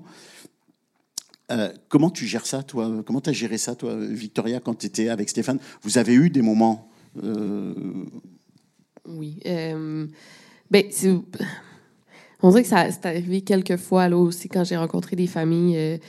[1.51, 3.03] Euh, comment tu gères ça, toi?
[3.05, 5.59] Comment tu as géré ça, toi, Victoria, quand tu étais avec Stéphane?
[5.81, 6.89] Vous avez eu des moments.
[9.05, 9.39] Oui.
[10.71, 10.85] Ben,
[12.41, 15.99] on dirait que ça c'est arrivé quelques fois, là aussi, quand j'ai rencontré des familles.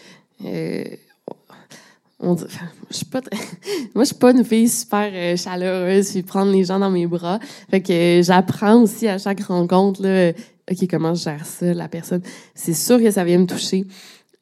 [2.21, 3.21] On je suis pas
[3.95, 7.39] moi je suis pas une fille super chaleureuse puis prendre les gens dans mes bras.
[7.71, 10.33] Fait que j'apprends aussi à chaque rencontre là
[10.71, 12.23] ok comment je gère ça la personne.
[12.55, 13.87] C'est sûr que ça vient me toucher.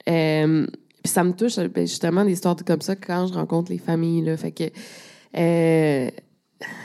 [0.09, 0.67] Euh,
[1.03, 4.25] puis ça me touche ben, justement des histoires comme ça quand je rencontre les familles
[4.25, 4.37] là.
[4.37, 4.65] Fait que
[5.37, 6.11] euh,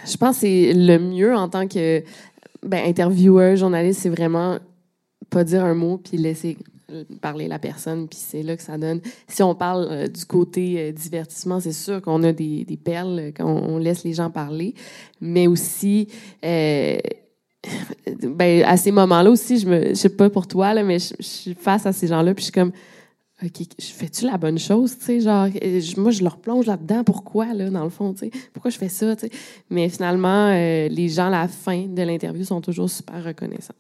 [0.06, 2.04] je pense que c'est le mieux en tant que
[2.62, 4.60] ben, intervieweur journaliste c'est vraiment
[5.30, 6.58] pas dire un mot puis laisser
[7.22, 9.02] parler la personne, puis c'est là que ça donne.
[9.28, 13.46] Si on parle euh, du côté euh, divertissement, c'est sûr qu'on a des, perles quand
[13.46, 14.74] on laisse les gens parler,
[15.22, 16.08] mais aussi,
[16.44, 16.98] euh,
[18.22, 21.14] ben, à ces moments-là aussi, je me, je sais pas pour toi, là, mais je,
[21.20, 22.72] suis face à ces gens-là, puis je suis comme,
[23.44, 25.48] OK, fais-tu la bonne chose, tu sais, genre,
[25.98, 28.90] moi, je leur plonge là-dedans, pourquoi, là, dans le fond, tu sais, pourquoi je fais
[28.90, 29.32] ça, tu sais?
[29.70, 33.74] Mais finalement, les gens, à la fin de l'interview, sont toujours super reconnaissants.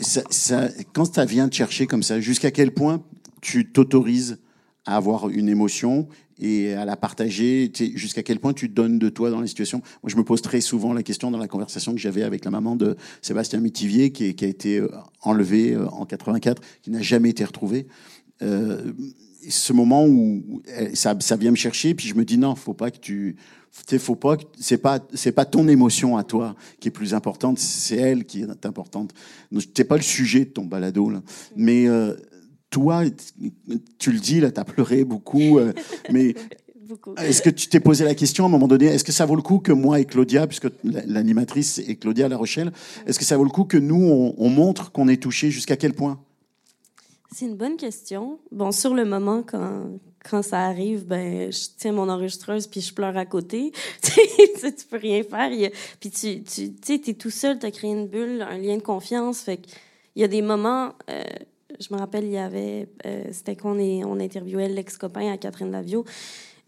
[0.00, 3.02] Ça, ça, quand ça vient te chercher comme ça, jusqu'à quel point
[3.40, 4.38] tu t'autorises
[4.84, 7.72] à avoir une émotion et à la partager?
[7.94, 10.60] Jusqu'à quel point tu donnes de toi dans les situations Moi, je me pose très
[10.60, 14.34] souvent la question dans la conversation que j'avais avec la maman de Sébastien Mitivier, qui,
[14.34, 14.90] qui a été euh,
[15.22, 17.86] enlevé euh, en 84, qui n'a jamais été retrouvé.
[18.42, 18.92] Euh,
[19.48, 20.62] ce moment où
[20.94, 23.36] ça, ça vient me chercher, puis je me dis non, faut pas que tu
[23.98, 27.96] faut pas c'est pas c'est pas ton émotion à toi qui est plus importante c'est
[27.96, 29.12] elle qui est importante.
[29.74, 31.22] T'es pas le sujet de ton balado là.
[31.54, 32.14] Mais euh,
[32.70, 33.02] toi
[33.98, 35.72] tu le dis là t'as pleuré beaucoup euh,
[36.12, 36.34] mais
[37.18, 39.36] Est-ce que tu t'es posé la question à un moment donné Est-ce que ça vaut
[39.36, 42.72] le coup que moi et Claudia, puisque l'animatrice est Claudia La Rochelle,
[43.06, 45.76] est-ce que ça vaut le coup que nous on, on montre qu'on est touché jusqu'à
[45.76, 46.20] quel point?
[47.32, 48.38] C'est une bonne question.
[48.52, 49.98] Bon, sur le moment, quand,
[50.28, 53.72] quand ça arrive, ben, je tiens mon enregistreuse puis je pleure à côté.
[54.02, 54.12] tu,
[54.60, 55.70] tu peux rien faire.
[56.00, 58.82] puis tu, tu sais, es tout seul, tu as créé une bulle, un lien de
[58.82, 59.40] confiance.
[59.40, 59.60] Fait
[60.16, 61.22] il y a des moments, euh,
[61.78, 66.04] je me rappelle, il y avait, euh, c'était qu'on on interviewait l'ex-copain à Catherine Lavio.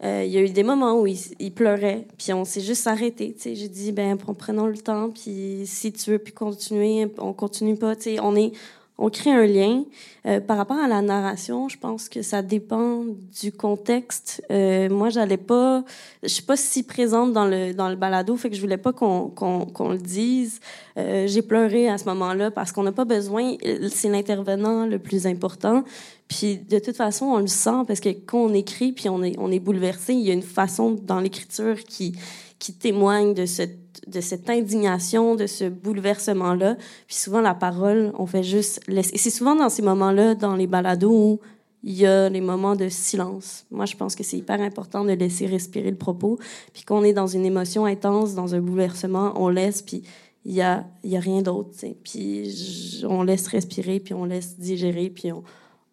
[0.03, 3.35] Euh, il y a eu des moments où il, pleurait, puis on s'est juste arrêté.
[3.43, 7.95] J'ai dit, ben, prenons le temps, puis si tu veux puis continuer, on continue pas.
[8.21, 8.53] On est,
[8.99, 9.83] on crée un lien.
[10.25, 13.05] Euh, par rapport à la narration, je pense que ça dépend
[13.41, 14.43] du contexte.
[14.51, 15.83] Euh, moi, j'allais pas,
[16.21, 18.91] je suis pas si présente dans le dans le balado, fait que je voulais pas
[18.91, 20.59] qu'on qu'on le dise.
[20.97, 23.55] Euh, j'ai pleuré à ce moment-là parce qu'on n'a pas besoin.
[23.89, 25.85] C'est l'intervenant le plus important.
[26.27, 29.35] Puis de toute façon, on le sent parce que quand on écrit, puis on est
[29.39, 32.13] on est bouleversé, il y a une façon dans l'écriture qui
[32.59, 36.75] qui témoigne de cette de cette indignation, de ce bouleversement-là.
[37.07, 39.15] Puis souvent, la parole, on fait juste laisser.
[39.15, 41.39] Et c'est souvent dans ces moments-là, dans les balados, où
[41.83, 43.65] il y a les moments de silence.
[43.71, 46.37] Moi, je pense que c'est hyper important de laisser respirer le propos.
[46.73, 50.03] Puis qu'on est dans une émotion intense, dans un bouleversement, on laisse, puis
[50.45, 51.71] il y a, y a rien d'autre.
[52.03, 55.43] Puis on laisse respirer, puis on laisse digérer, puis on,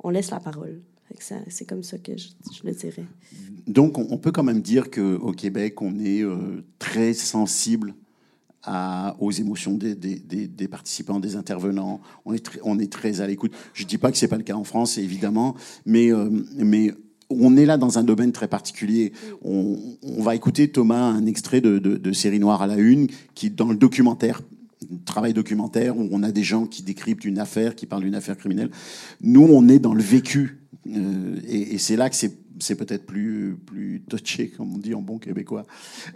[0.03, 0.81] on laisse la parole.
[1.19, 2.29] C'est comme ça que je,
[2.65, 3.05] le dirais.
[3.67, 7.95] Donc, on, peut quand même dire qu'au Québec, on est euh, très sensible
[9.21, 12.01] aux émotions des, participants, des intervenants.
[12.25, 13.53] On est, très à l'écoute.
[13.75, 15.55] Je ne dis pas que ce n'est pas le cas en France, évidemment,
[15.85, 16.93] mais, euh, mais
[17.31, 19.13] on est là dans un domaine très particulier.
[19.43, 19.79] On,
[20.19, 23.77] va écouter, Thomas, un extrait de, de, Série Noire à la Une, qui, dans le
[23.77, 24.41] documentaire,
[25.05, 28.37] travail documentaire, où on a des gens qui décryptent une affaire, qui parlent d'une affaire
[28.37, 28.71] criminelle.
[29.21, 30.59] Nous, on est dans le vécu.
[30.95, 33.59] Euh, et, c'est là que c'est peut-être plus,
[34.09, 35.67] touché, comme on dit en bon québécois.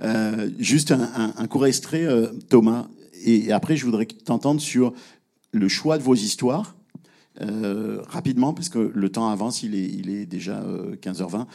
[0.03, 2.89] Euh, juste un, un, court extrait, euh, Thomas,
[3.25, 4.93] et, après je voudrais t'entendre sur
[5.53, 6.77] le choix de vos histoires.
[8.09, 10.63] Rapidement, parce que le temps avance, il est déjà
[11.01, 11.47] 15h20.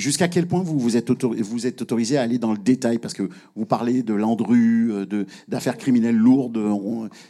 [0.00, 2.98] Jusqu'à quel point vous vous êtes, vous êtes autorisé à aller dans le détail?
[2.98, 6.58] Parce que vous parlez de Landru, euh, d'affaires criminelles lourdes.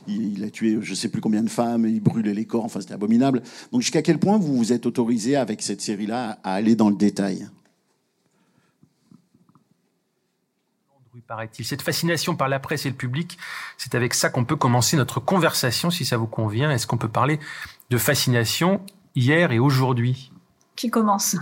[0.07, 2.81] il, a tué je ne sais plus combien de femmes, il brûlait les corps, enfin
[2.81, 3.43] c'était abominable.
[3.73, 6.97] Donc jusqu'à quel point vous vous êtes autorisé avec cette série-là à aller dans le
[6.97, 7.49] détail?
[11.27, 11.65] Paraît-il.
[11.65, 13.39] Cette fascination par la presse et le public,
[13.79, 16.73] c'est avec ça qu'on peut commencer notre conversation, si ça vous convient.
[16.73, 17.39] Est-ce qu'on peut parler
[17.89, 18.81] de fascination
[19.15, 20.33] hier et aujourd'hui?
[20.75, 21.37] Qui commence?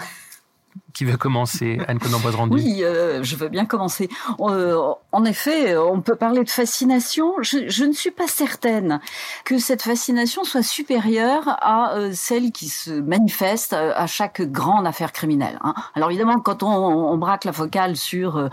[0.99, 4.09] Qui veut commencer Anne Conan-Boise rendu Oui, euh, je veux bien commencer.
[4.41, 4.83] Euh,
[5.13, 7.35] en effet, on peut parler de fascination.
[7.41, 8.99] Je, ne suis pas certaine
[9.45, 15.13] que cette fascination soit supérieure à euh, celle qui se manifeste à chaque grande affaire
[15.13, 15.61] criminelle.
[15.63, 15.73] Hein.
[15.95, 18.51] Alors évidemment, quand on, braque la focale sur,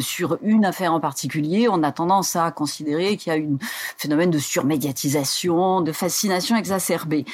[0.00, 3.56] sur une affaire en particulier, on a tendance à considérer qu'il y a un
[3.96, 7.24] phénomène de surmédiatisation, de fascination exacerbée.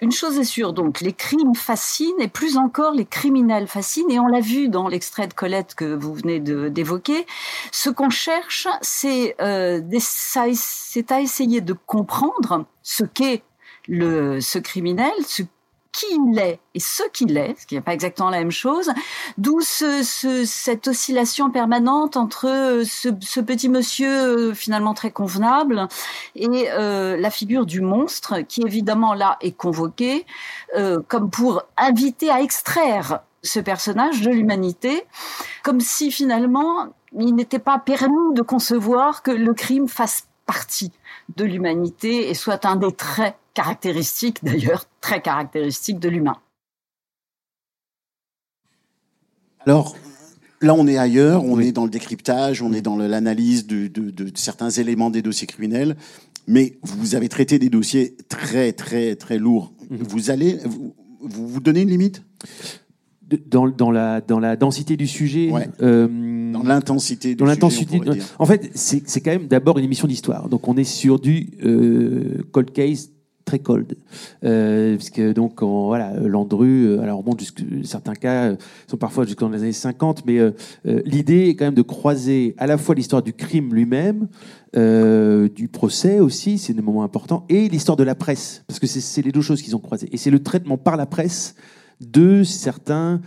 [0.00, 4.18] Une chose est sûre, donc, les crimes fascinent et plus encore les criminels fascinent et
[4.18, 7.26] on l'a vu dans l'extrait de Colette que vous venez d'évoquer.
[7.72, 9.80] Ce qu'on cherche, c'est euh,
[11.10, 13.42] à essayer de comprendre ce qu'est
[13.88, 15.42] ce criminel, ce
[15.92, 18.90] qui il est et ce qu'il est, ce qui n'est pas exactement la même chose,
[19.38, 25.88] d'où ce, ce, cette oscillation permanente entre euh, ce, petit monsieur euh, finalement très convenable
[26.34, 30.26] et la figure du monstre qui évidemment là est convoqué
[31.08, 35.04] comme pour inviter à extraire ce personnage de l'humanité,
[35.62, 40.92] comme si finalement il n'était pas permis de concevoir que le crime fasse partie
[41.36, 46.36] de l'humanité et soit un des traits caractéristiques, d'ailleurs très caractéristiques de l'humain.
[49.60, 49.96] Alors,
[50.60, 54.10] là, on est ailleurs, on est dans le décryptage, on est dans l'analyse de, de,
[54.10, 55.96] de, certains éléments des dossiers criminels,
[56.46, 59.72] mais vous avez traité des dossiers très, très, très lourds.
[59.90, 62.22] Vous allez, vous, vous, vous donnez une limite?
[63.46, 65.50] Dans, dans, la, dans la densité du sujet.
[65.50, 65.68] Ouais.
[65.82, 68.00] Euh, dans l'intensité du dans l'intensité.
[68.38, 70.48] En fait, c'est quand même d'abord une émission d'histoire.
[70.48, 73.10] Donc on est sur du euh, cold case
[73.44, 73.96] très cold,
[74.42, 77.36] euh, parce que donc on, voilà Landru, euh, alors bon,
[77.84, 78.56] certains cas
[78.88, 80.40] sont parfois jusqu'en les années 50, mais
[80.84, 84.26] l'idée est quand même de croiser à la fois l'histoire du crime lui-même,
[84.74, 89.22] du procès aussi, c'est des moments importants, et l'histoire de la presse, parce que c'est
[89.22, 91.54] les deux choses qu'ils ont croisées, et c'est le traitement par la presse
[92.00, 93.20] de certains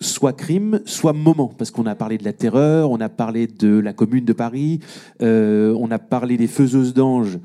[0.00, 3.78] soit crime, soit moment, parce qu'on a parlé de la terreur, on a parlé de
[3.78, 4.80] la Commune de Paris,
[5.22, 7.38] euh, on a parlé des faiseuses d'anges,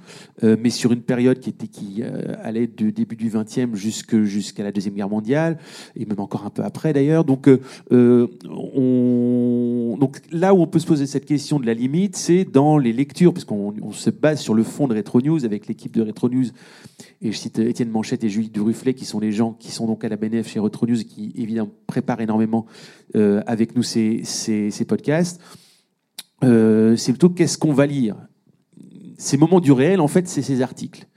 [0.43, 4.63] euh, mais sur une période qui était qui euh, allait du début du XXe jusqu'à
[4.63, 5.57] la deuxième guerre mondiale
[5.95, 7.23] et même encore un peu après d'ailleurs.
[7.23, 7.49] Donc,
[7.91, 12.77] on, donc là où on peut se poser cette question de la limite, c'est dans
[12.77, 15.95] les lectures, parce qu'on on se base sur le fond de Retro News avec l'équipe
[15.95, 16.45] de Retro News
[17.23, 20.03] et je cite Étienne Manchette et Julie Durufflet, qui sont les gens qui sont donc
[20.03, 22.42] à la BNF chez Retro News, qui évidemment préparent énormément
[23.15, 24.23] euh, avec nous ces,
[24.87, 25.41] podcasts.
[26.43, 28.15] Euh, c'est plutôt qu'est-ce qu'on va lire.
[29.17, 31.07] Ces moments du réel, en fait, c'est ces articles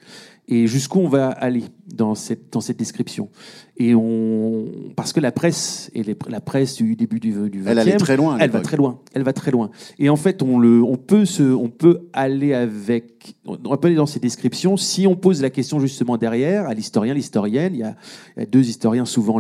[0.49, 3.31] et jusqu'où on va aller dans cette, dans cette description.
[3.79, 7.97] Et on, parce que la presse, et la presse du début du, du 20e, elle,
[7.97, 9.01] très loin, elle va très loin.
[9.13, 9.71] Elle va très loin.
[9.99, 13.97] Et en fait, on, le, on, peut, se, on peut aller avec, on peut aller
[13.97, 17.75] dans ces descriptions si on pose la question justement derrière à l'historien, l'historienne.
[17.75, 17.95] Il,
[18.37, 19.39] il, y a deux historiens, souvent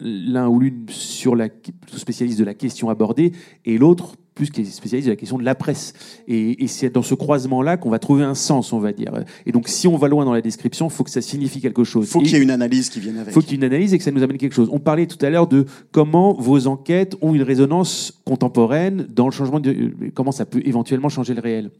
[0.00, 1.48] l'un ou l'une sur la
[1.96, 3.32] spécialiste de la question abordée,
[3.64, 5.92] et l'autre plus qui est spécialiste de la question de la presse.
[6.26, 9.12] Et, et c'est dans ce croisement-là qu'on va trouver un sens, on va dire.
[9.44, 11.84] Et donc, si on va loin dans la description, il faut que ça signifie quelque
[11.84, 12.06] chose.
[12.06, 13.28] Il faut qu'il y ait une analyse qui vienne avec.
[13.28, 14.70] Il faut qu'il y ait une analyse et que ça nous amène quelque chose.
[14.72, 19.32] On parlait tout à l'heure de comment vos enquêtes ont une résonance contemporaine dans le
[19.32, 21.70] changement de comment ça peut éventuellement changer le réel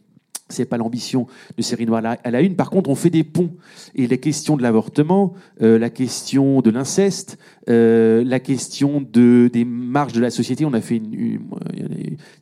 [0.53, 1.27] c'est pas l'ambition
[1.57, 2.57] de Série Noire à la une.
[2.57, 3.51] Par contre, on fait des ponts.
[3.95, 7.39] Et la question de l'avortement, euh, la question de l'inceste,
[7.69, 10.65] euh, la question de, des marges de la société.
[10.65, 11.39] On a fait il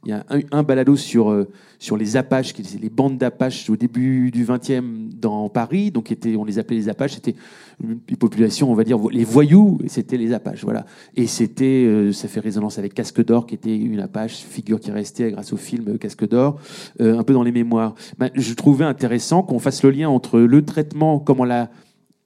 [0.07, 1.49] y a un, balado sur, euh,
[1.79, 5.91] sur les Apaches, les bandes d'Apaches au début du 20e dans Paris.
[5.91, 7.15] Donc, on les appelait les Apaches.
[7.15, 7.35] C'était
[7.83, 10.65] une, population, on va dire, les voyous, c'était les Apaches.
[10.65, 10.87] Voilà.
[11.17, 15.31] Et c'était, ça fait résonance avec Casque d'Or, qui était une Apache, figure qui restait
[15.31, 16.61] grâce au film Casque d'Or,
[17.01, 17.95] un peu dans les mémoires.
[18.19, 21.71] Ben, je trouvais intéressant qu'on fasse le lien entre le traitement, comment la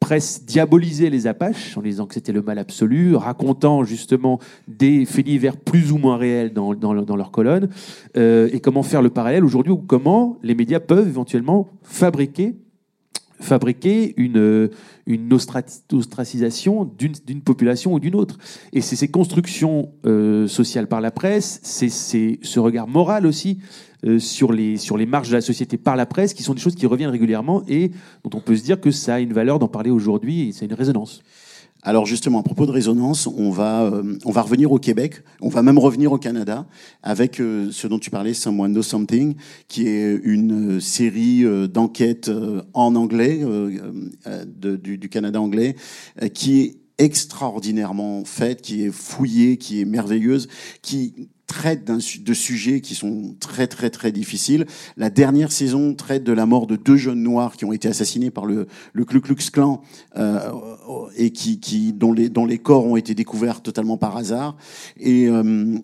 [0.02, 5.24] presse diabolisait les Apaches en disant que c'était le mal absolu, racontant justement des faits
[5.24, 7.68] divers plus ou moins réels dans, leurs colonnes,
[8.16, 12.56] euh, et comment faire le parallèle aujourd'hui, ou comment les médias peuvent éventuellement fabriquer
[13.42, 14.70] fabriquer une,
[15.06, 18.38] une ostracisation d'une population ou d'une autre.
[18.72, 23.58] Et c'est ces constructions euh, sociales par la presse, c'est ce regard moral aussi
[24.04, 26.60] euh, sur, les, sur les marges de la société par la presse, qui sont des
[26.60, 27.92] choses qui reviennent régulièrement et
[28.24, 30.64] dont on peut se dire que ça a une valeur d'en parler aujourd'hui et c'est
[30.64, 31.22] une résonance.
[31.84, 35.48] Alors justement, à propos de résonance, on va, euh, on va revenir au Québec, on
[35.48, 36.64] va même revenir au Canada
[37.02, 39.34] avec euh, ce dont tu parlais, Someone Know Something,
[39.66, 43.40] qui est une série euh, d'enquêtes euh, en anglais,
[44.46, 45.74] du, du, Canada anglais,
[46.34, 50.46] qui est extraordinairement faite, qui est fouillée, qui est merveilleuse,
[50.82, 51.28] qui
[51.62, 54.66] traite de sujets qui sont très très très difficiles.
[54.96, 58.32] La dernière saison traite de la mort de deux jeunes noirs qui ont été assassinés
[58.32, 59.80] par le, le Ku Klux Klan
[60.16, 60.40] euh,
[61.16, 64.56] et qui, qui dont les dont les corps ont été découverts totalement par hasard.
[64.98, 65.78] Et euh,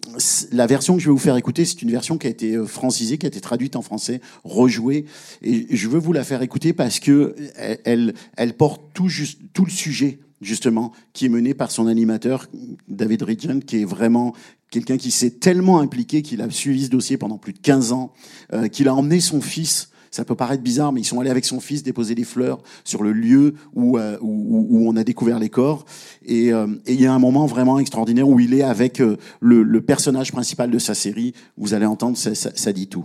[0.51, 2.67] la version que je vais vous faire écouter, c'est une version qui a été euh,
[2.67, 5.05] francisée, qui a été traduite en français, rejouée.
[5.43, 7.37] Et je veux vous la faire écouter parce que
[7.85, 12.47] elle, elle porte tout juste tout le sujet justement, qui est mené par son animateur,
[12.89, 14.35] David Regent, qui est vraiment
[14.71, 18.13] quelqu'un qui s'est tellement impliqué qu'il a suivi ce dossier pendant plus de 15 ans,
[18.53, 19.91] euh, qu'il a emmené son fils.
[20.11, 23.03] Ça peut paraître bizarre, mais ils sont allés avec son fils déposer des fleurs sur
[23.03, 25.85] le lieu où, euh, où, où on a découvert les corps.
[26.25, 29.19] Et, euh, et il y a un moment vraiment extraordinaire où il est avec euh,
[29.41, 31.35] le, le personnage principal de sa série.
[31.57, 33.05] Vous allez entendre, ça, ça, ça dit tout.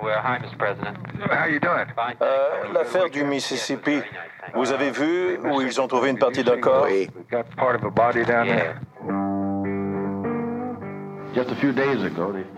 [0.00, 0.06] Oh?
[2.22, 3.98] Euh, L'affaire du Mississippi.
[4.54, 6.86] Vous avez vu où ils ont trouvé une partie d'un corps?
[6.86, 7.08] We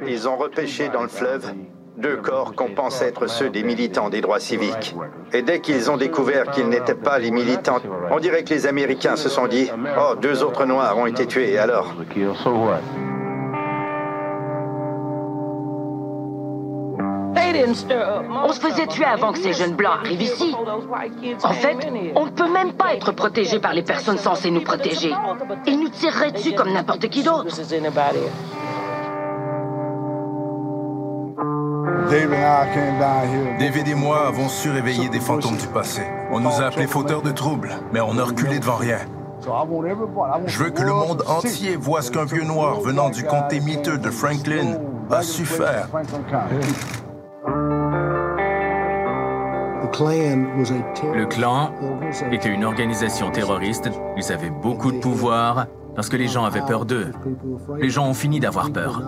[0.07, 1.53] Ils ont repêché dans le fleuve
[1.99, 4.95] deux corps qu'on pense être ceux des militants des droits civiques.
[5.33, 9.17] Et dès qu'ils ont découvert qu'ils n'étaient pas les militants, on dirait que les Américains
[9.17, 11.95] se sont dit Oh, deux autres Noirs ont été tués, alors?
[18.45, 20.55] On se faisait tuer avant que ces jeunes blancs arrivent ici.
[21.43, 21.77] En fait,
[22.15, 25.13] on ne peut même pas être protégé par les personnes censées nous protéger.
[25.67, 27.57] Ils nous tireraient dessus comme n'importe qui d'autre.
[33.59, 36.03] David et moi avons su réveiller des fantômes du passé.
[36.31, 38.99] On nous a appelés fauteurs de troubles, mais on a reculé devant rien.
[40.47, 43.99] Je veux que le monde entier voit ce qu'un vieux noir venant du comté miteux
[43.99, 44.79] de Franklin
[45.11, 45.89] a su faire.
[50.01, 51.73] Le clan
[52.31, 53.91] était une organisation terroriste.
[54.17, 57.11] Ils avaient beaucoup de pouvoir parce que les gens avaient peur d'eux.
[57.81, 59.03] Les gens ont fini d'avoir peur.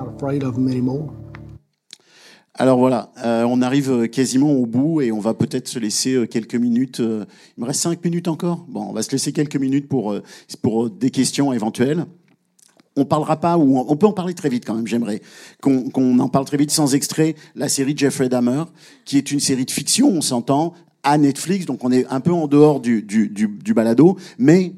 [2.55, 6.15] Alors voilà, euh, on arrive euh, quasiment au bout et on va peut-être se laisser
[6.15, 6.99] euh, quelques minutes.
[6.99, 8.67] il me reste cinq minutes encore.
[8.69, 10.15] Bon, on va se laisser quelques minutes pour
[10.61, 12.05] pour des questions éventuelles.
[12.97, 14.87] On parlera pas ou on, peut en parler très vite quand même.
[14.87, 15.23] J'aimerais
[15.61, 17.37] qu'on en parle très vite sans extrait.
[17.55, 18.65] La série Jeffrey Dahmer,
[19.05, 22.33] qui est une série de fiction, on s'entend à Netflix, donc on est un peu
[22.33, 24.75] en dehors du du, du, du balado, mais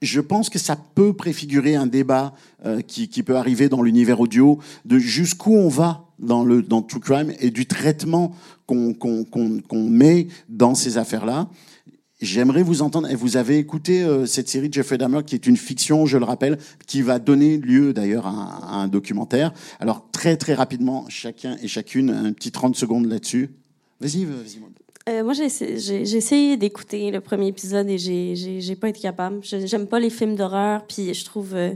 [0.00, 2.34] je pense que ça peut préfigurer un débat
[2.64, 6.82] euh, qui, qui peut arriver dans l'univers audio de jusqu'où on va dans le dans
[6.82, 8.34] True Crime et du traitement
[8.66, 11.48] qu'on qu'on qu'on qu'on met dans ces affaires-là.
[12.20, 13.08] J'aimerais vous entendre.
[13.14, 16.24] Vous avez écouté euh, cette série de Jeffrey Dahmer, qui est une fiction, je le
[16.24, 19.52] rappelle, qui va donner lieu d'ailleurs à, un- documentaire.
[19.78, 23.50] Alors très très rapidement, chacun et chacune, un petit 30 secondes là-dessus.
[24.00, 24.58] Vas-y, vas-y.
[25.08, 29.40] Euh, moi, j'ai essayé, d'écouter le premier épisode et j'ai, pas été capable.
[29.42, 31.54] J'aime pas les films d'horreur, puis je trouve...
[31.54, 31.70] euh,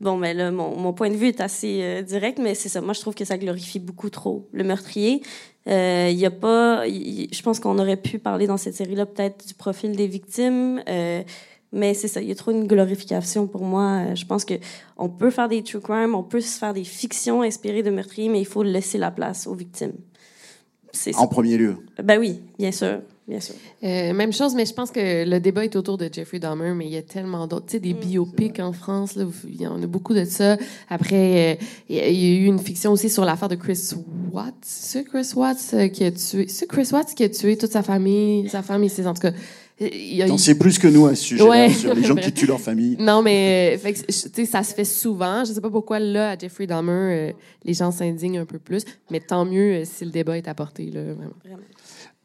[0.00, 2.80] bon, mais là, mon, mon point de vue est assez euh, direct, mais c'est ça.
[2.80, 5.22] Moi, je trouve que ça glorifie beaucoup trop le meurtrier.
[5.68, 6.86] Euh, y a pas...
[6.86, 11.22] je pense qu'on aurait pu parler dans cette série-là peut-être du profil des victimes, euh,
[11.72, 12.20] mais c'est ça.
[12.20, 14.06] Il y a trop une glorification pour moi.
[14.06, 14.54] Euh, Je pense que
[14.96, 18.28] on peut faire des true crime, on peut se faire des fictions inspirées de meurtriers,
[18.28, 19.94] mais il faut laisser la place aux victimes.
[20.92, 21.20] C'est ça.
[21.20, 21.76] En premier lieu.
[22.02, 23.54] Ben oui, bien sûr, bien sûr.
[23.84, 26.86] Euh, même chose, mais je pense que le débat est autour de Jeffrey Dahmer, mais
[26.86, 27.66] il y a tellement d'autres.
[27.66, 30.56] Tu sais, Mm, des biopics en France, là, il y en a beaucoup de ça.
[30.90, 33.90] Après, euh, il y a- eu une fiction aussi sur l'affaire de Chris
[34.32, 34.54] Watts.
[34.62, 36.46] C'est Chris Watts euh, qui a tué.
[36.48, 39.06] C'est Chris Watts qui a tué toute sa famille, sa femme et ses.
[39.06, 39.32] En tout cas,
[39.80, 41.70] il y a T'en sais plus que nous à ce sujet-là, Ouais.
[41.70, 42.96] sur les gens qui tuent leur famille.
[43.00, 45.44] Non, mais fait que, tu sais, ça se fait souvent.
[45.44, 47.32] Je sais pas pourquoi, là, à Jeffrey Dahmer, euh,
[47.64, 48.84] les gens s'indignent un peu plus.
[49.10, 51.32] Mais tant mieux euh, si le débat est apporté, là, vraiment.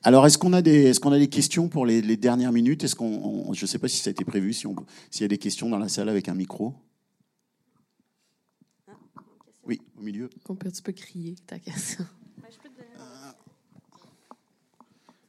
[0.04, 2.84] Alors, est-ce qu'on a des, est-ce qu'on a des questions pour les, les dernières minutes?
[2.84, 3.06] Est-ce qu'on,
[3.50, 4.76] on- je ne sais pas si ça a été prévu, si on,
[5.12, 6.74] s'il y a des questions dans la salle avec un micro.
[9.66, 10.30] Oui, au milieu.
[10.48, 12.06] On peut, tu peux crier ta question.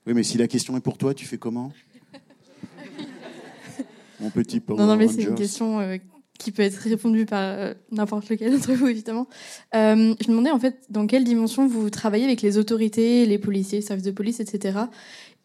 [0.07, 1.73] Oui, mais si la question est pour toi, tu fais comment?
[4.21, 5.97] Mon petit Power Non, non, mais c'est une question euh,
[6.39, 9.27] qui peut être répondue par euh, n'importe lequel d'entre vous, évidemment.
[9.75, 13.39] Euh, je me demandais, en fait, dans quelle dimension vous travaillez avec les autorités, les
[13.39, 14.79] policiers, les services de police, etc.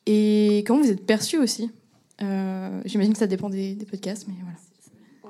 [0.06, 1.72] Et comment vous êtes perçu aussi?
[2.22, 4.58] Euh, J'imagine que ça dépend des, des podcasts, mais voilà.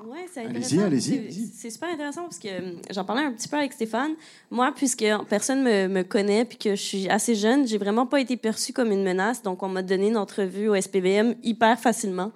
[0.06, 0.82] Ouais, c'est Allez-y, intéressant.
[0.86, 1.46] allez-y, C'est- allez-y.
[1.54, 2.48] C'est super intéressant parce que
[2.92, 4.12] j'en parlais un petit peu avec Stéphane.
[4.50, 8.20] Moi, puisque personne me, me connaît puis que je suis assez jeune, j'ai vraiment pas
[8.20, 9.42] été perçue comme une menace.
[9.42, 12.32] Donc, on m'a donné une entrevue au SPVM hyper facilement.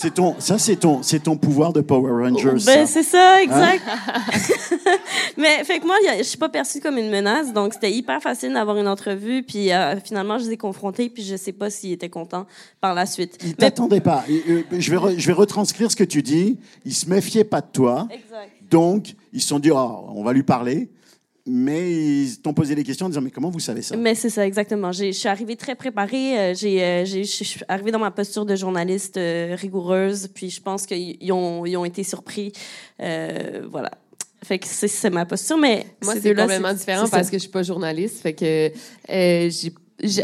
[0.00, 2.64] C'est ton, ça, c'est ton, c'est ton pouvoir de Power Rangers.
[2.64, 3.38] Ben, c'est ça, Hein?
[3.42, 3.82] exact.
[5.36, 8.52] Mais fait que moi, je suis pas perçue comme une menace, donc c'était hyper facile
[8.52, 9.42] d'avoir une entrevue.
[9.42, 12.46] Puis euh, finalement, je les ai confrontés, puis je sais pas s'ils étaient contents
[12.80, 13.38] par la suite.
[13.44, 14.24] Il t'attendait pas.
[14.30, 16.58] Euh, Je vais, re- je vais retranscrire ce que tu dis.
[16.84, 18.06] Il se méfiait pas de toi.
[18.10, 18.52] Exact.
[18.70, 20.88] Donc, ils se sont dit, oh, on va lui parler.
[21.50, 23.96] Mais ils t'ont posé des questions en disant, mais comment vous savez ça?
[23.96, 24.92] Mais c'est ça, exactement.
[24.92, 26.38] J'ai- Je suis arrivée très préparée.
[26.38, 30.28] euh, j'ai, euh, j'ai- Je suis arrivée dans ma posture de journaliste euh, rigoureuse.
[30.34, 32.52] Puis je pense qu'ils ils ont, ils ont été surpris.
[33.00, 33.90] Euh, voilà.
[34.44, 35.56] Fait que c'est c'est ma posture.
[35.58, 38.20] Mais Moi, ces c'est complètement différent parce que je suis pas journaliste.
[38.20, 38.70] Fait que
[39.10, 39.72] euh, j'ai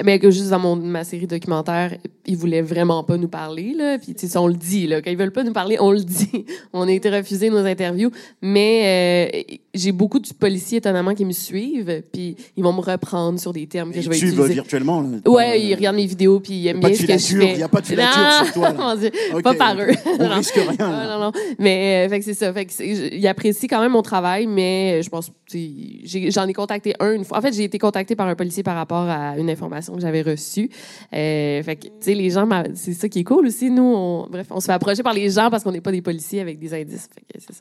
[0.05, 1.97] mais juste dans mon, ma série documentaire,
[2.27, 3.75] ils voulaient vraiment pas nous parler.
[3.77, 3.99] Là.
[3.99, 4.87] Puis, tu sais, on le dit.
[4.87, 5.03] Là.
[5.03, 6.45] Quand ils veulent pas nous parler, on le dit.
[6.73, 8.11] on a été refusé nos interviews.
[8.43, 12.03] Mais euh, j'ai beaucoup de policiers, étonnamment, qui me suivent.
[12.13, 14.55] Puis, ils vont me reprendre sur des termes que je vais Tu utiliser.
[14.55, 15.19] virtuellement là.
[15.31, 17.53] Ouais, ils regardent mes vidéos puis ils aiment pas bien ce que je filature, fais.
[17.55, 18.97] il y a pas de filature Non, sur toi, là.
[19.01, 19.11] Dieu,
[19.43, 19.87] pas par eux.
[20.19, 20.35] On Non.
[20.37, 21.07] risque rien, là.
[21.07, 21.33] Non, non, non.
[21.59, 22.53] Mais euh, fait que c'est ça.
[22.53, 25.71] Fait que ils apprécient quand même mon travail, mais je pense, tu sais,
[26.05, 27.39] j'ai- j'en ai contacté un une fois.
[27.39, 30.23] En fait, j'ai été contacté par un policier par rapport à une information que j'avais
[30.23, 30.71] reçue.
[31.15, 33.71] Euh, fait que, tu sais, les gens, c'est ça qui est cool aussi.
[33.71, 36.03] Nous, on, bref, on se fait approcher par les gens parce qu'on n'est pas des
[36.03, 37.09] policiers avec des indices.
[37.39, 37.61] C'est ça.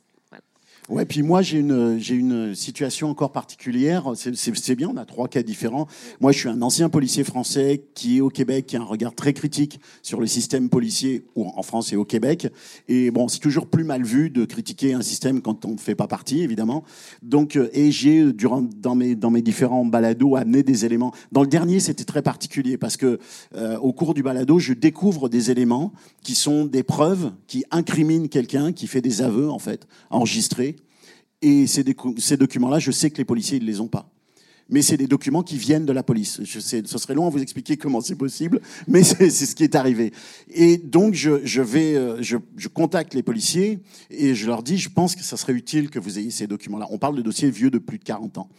[0.90, 4.12] Ouais, puis moi j'ai une j'ai une situation encore particulière.
[4.16, 5.88] C'est- bien, on a trois cas différents.
[6.20, 9.16] Moi, je suis un ancien policier français qui est au Québec, qui a un regard
[9.16, 12.48] très critique sur le système policier en France et au Québec.
[12.90, 15.96] Et bon, c'est toujours plus mal vu de critiquer un système quand on ne fait
[15.96, 16.84] pas partie, évidemment.
[17.22, 21.14] Donc, euh, et j'ai durant dans mes dans mes différents balados amené des éléments.
[21.32, 23.20] Dans le dernier, c'était très particulier parce que
[23.56, 28.28] euh, au cours du balado, je découvre des éléments qui sont des preuves qui incriminent
[28.28, 30.76] quelqu'un qui fait des aveux en fait enregistrés.
[31.44, 34.10] Et ces, documents-là, je sais que les policiers ne les ont pas.
[34.70, 36.40] Mais c'est des documents qui viennent de la police.
[36.42, 39.66] Je sais, ce serait long à vous expliquer comment c'est possible, mais c'est ce qui
[39.66, 40.14] est arrivé.
[40.54, 43.80] Et donc, je, vais, euh, je contacte les policiers
[44.10, 46.88] et je leur dis, je pense que ça serait utile que vous ayez ces documents-là.
[46.92, 48.50] On parle de dossiers vieux de plus de 40 ans.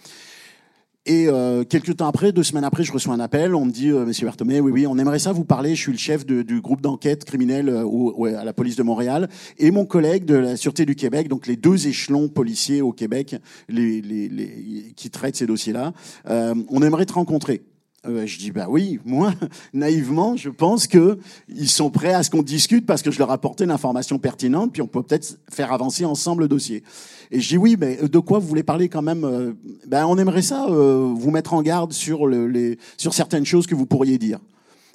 [1.07, 3.55] Et euh, quelques temps après, deux semaines après, je reçois un appel.
[3.55, 5.75] On me dit, euh, Monsieur Berthomé, oui, oui, on aimerait ça vous parler.
[5.75, 9.29] Je suis le chef du groupe d'enquête criminelle euh, à la police de Montréal
[9.59, 13.37] et mon collègue de la Sûreté du Québec, donc les deux échelons policiers au Québec
[13.69, 15.93] les, les, les- qui traitent ces dossiers-là.
[16.31, 17.63] Euh, on aimerait te rencontrer.
[18.07, 19.33] Euh, je dis bah oui, moi
[19.73, 23.31] naïvement, je pense que ils sont prêts à ce qu'on discute parce que je leur
[23.31, 26.83] apportais l'information pertinente, puis on peut peut-être faire avancer ensemble le dossier.
[27.31, 29.53] Et je dis oui, mais de quoi vous voulez parler quand même euh,
[29.87, 33.67] Ben on aimerait ça euh, vous mettre en garde sur le, les sur certaines choses
[33.67, 34.39] que vous pourriez dire.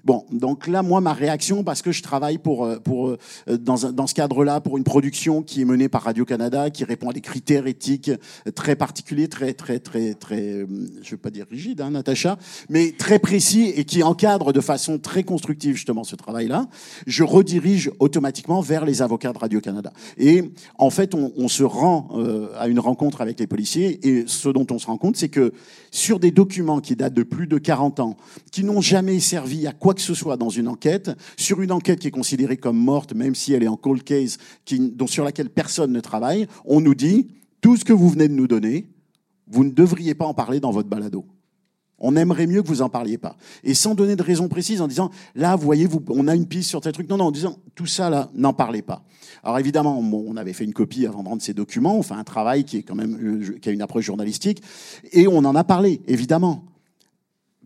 [0.05, 3.91] Bon, donc là, moi, ma réaction, parce que je travaille pour, euh, pour, euh, dans,
[3.91, 7.21] dans ce cadre-là pour une production qui est menée par Radio-Canada, qui répond à des
[7.21, 8.11] critères éthiques
[8.55, 10.67] très particuliers, très, très, très, très, euh,
[11.01, 12.37] je veux pas dire rigide, hein, Natacha,
[12.69, 16.67] mais très précis et qui encadre de façon très constructive justement ce travail-là,
[17.07, 19.91] je redirige automatiquement vers les avocats de Radio-Canada.
[20.17, 24.23] Et en fait, on, on se rend euh, à une rencontre avec les policiers et
[24.27, 25.53] ce dont on se rend compte, c'est que
[25.91, 28.17] sur des documents qui datent de plus de 40 ans,
[28.51, 31.99] qui n'ont jamais servi à quoi que ce soit dans une enquête, sur une enquête
[31.99, 34.37] qui est considérée comme morte, même si elle est en cold case,
[34.71, 37.27] dont, sur laquelle personne ne travaille, on nous dit,
[37.61, 38.89] tout ce que vous venez de nous donner,
[39.47, 41.25] vous ne devriez pas en parler dans votre balado.
[41.99, 43.35] On aimerait mieux que vous en parliez pas.
[43.63, 46.45] Et sans donner de raison précise, en disant, là, vous voyez, vous, on a une
[46.45, 47.09] piste sur tel truc.
[47.09, 49.03] Non, non, en disant, tout ça, là, n'en parlez pas.
[49.43, 51.97] Alors évidemment, on avait fait une copie avant de rendre ces documents.
[51.97, 54.61] On fait un travail qui est quand même, euh, qui a une approche journalistique.
[55.11, 56.65] Et on en a parlé, évidemment.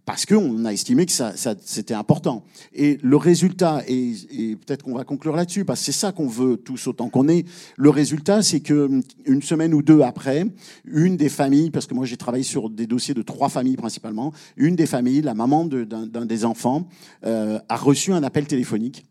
[0.05, 2.43] Parce qu'on a estimé que ça, ça- c'était important.
[2.73, 6.27] Et le résultat, et, et peut-être qu'on va conclure là-dessus, parce que c'est ça qu'on
[6.27, 7.45] veut tous autant qu'on est.
[7.77, 8.89] Le résultat, c'est que
[9.25, 10.45] une semaine ou deux après,
[10.85, 14.33] une des familles, parce que moi j'ai travaillé sur des dossiers de trois familles principalement,
[14.57, 16.87] une des familles, la maman de- d'un d'un des enfants,
[17.25, 19.05] euh, a reçu un appel téléphonique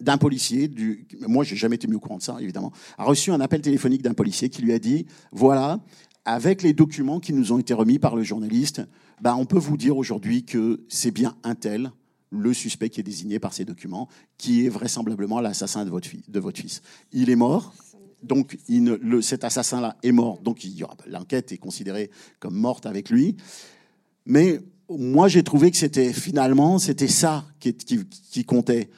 [0.00, 3.32] d'un policier, du, moi j'ai jamais été mis au courant de ça évidemment, a reçu
[3.32, 5.80] un appel téléphonique d'un policier qui lui a dit, voilà,
[6.28, 8.82] avec les documents qui nous ont été remis par le journaliste,
[9.22, 11.90] ben, on peut vous dire aujourd'hui que c'est bien un tel,
[12.30, 16.22] le suspect qui est désigné par ces documents, qui est vraisemblablement l'assassin de votre, fi-
[16.28, 16.82] de votre fils.
[17.12, 17.72] Il est mort,
[18.22, 18.58] donc
[19.22, 20.62] cet assassin-là est mort, donc
[21.06, 22.10] l'enquête est considérée
[22.40, 23.36] comme morte avec lui.
[24.26, 24.60] Mais
[24.90, 28.90] moi, j'ai trouvé que c'était finalement, c'était ça qui comptait.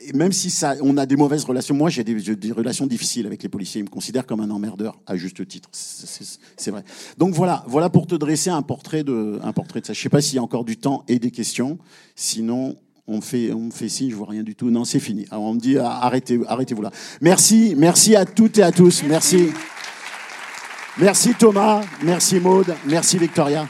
[0.00, 3.42] Et même si ça, on a des mauvaises relations, moi j'ai des, relations difficiles avec
[3.42, 3.80] les policiers.
[3.80, 5.68] Ils me considèrent comme un emmerdeur, à juste titre.
[5.72, 6.84] C'est- vrai.
[7.16, 9.92] Donc voilà, voilà pour te dresser un portrait de, un portrait de ça.
[9.92, 11.78] Je sais pas s'il y a encore du temps et des questions.
[12.14, 12.76] Sinon,
[13.06, 14.70] on me fait, on me fait signe, je vois rien du tout.
[14.70, 15.26] Non, c'est fini.
[15.30, 16.90] Alors on me dit ah, arrêtez, arrêtez-vous là.
[17.20, 19.02] Merci, merci à toutes et à tous.
[19.08, 19.48] Merci.
[20.98, 23.68] Merci Thomas, merci Maude, merci Victoria.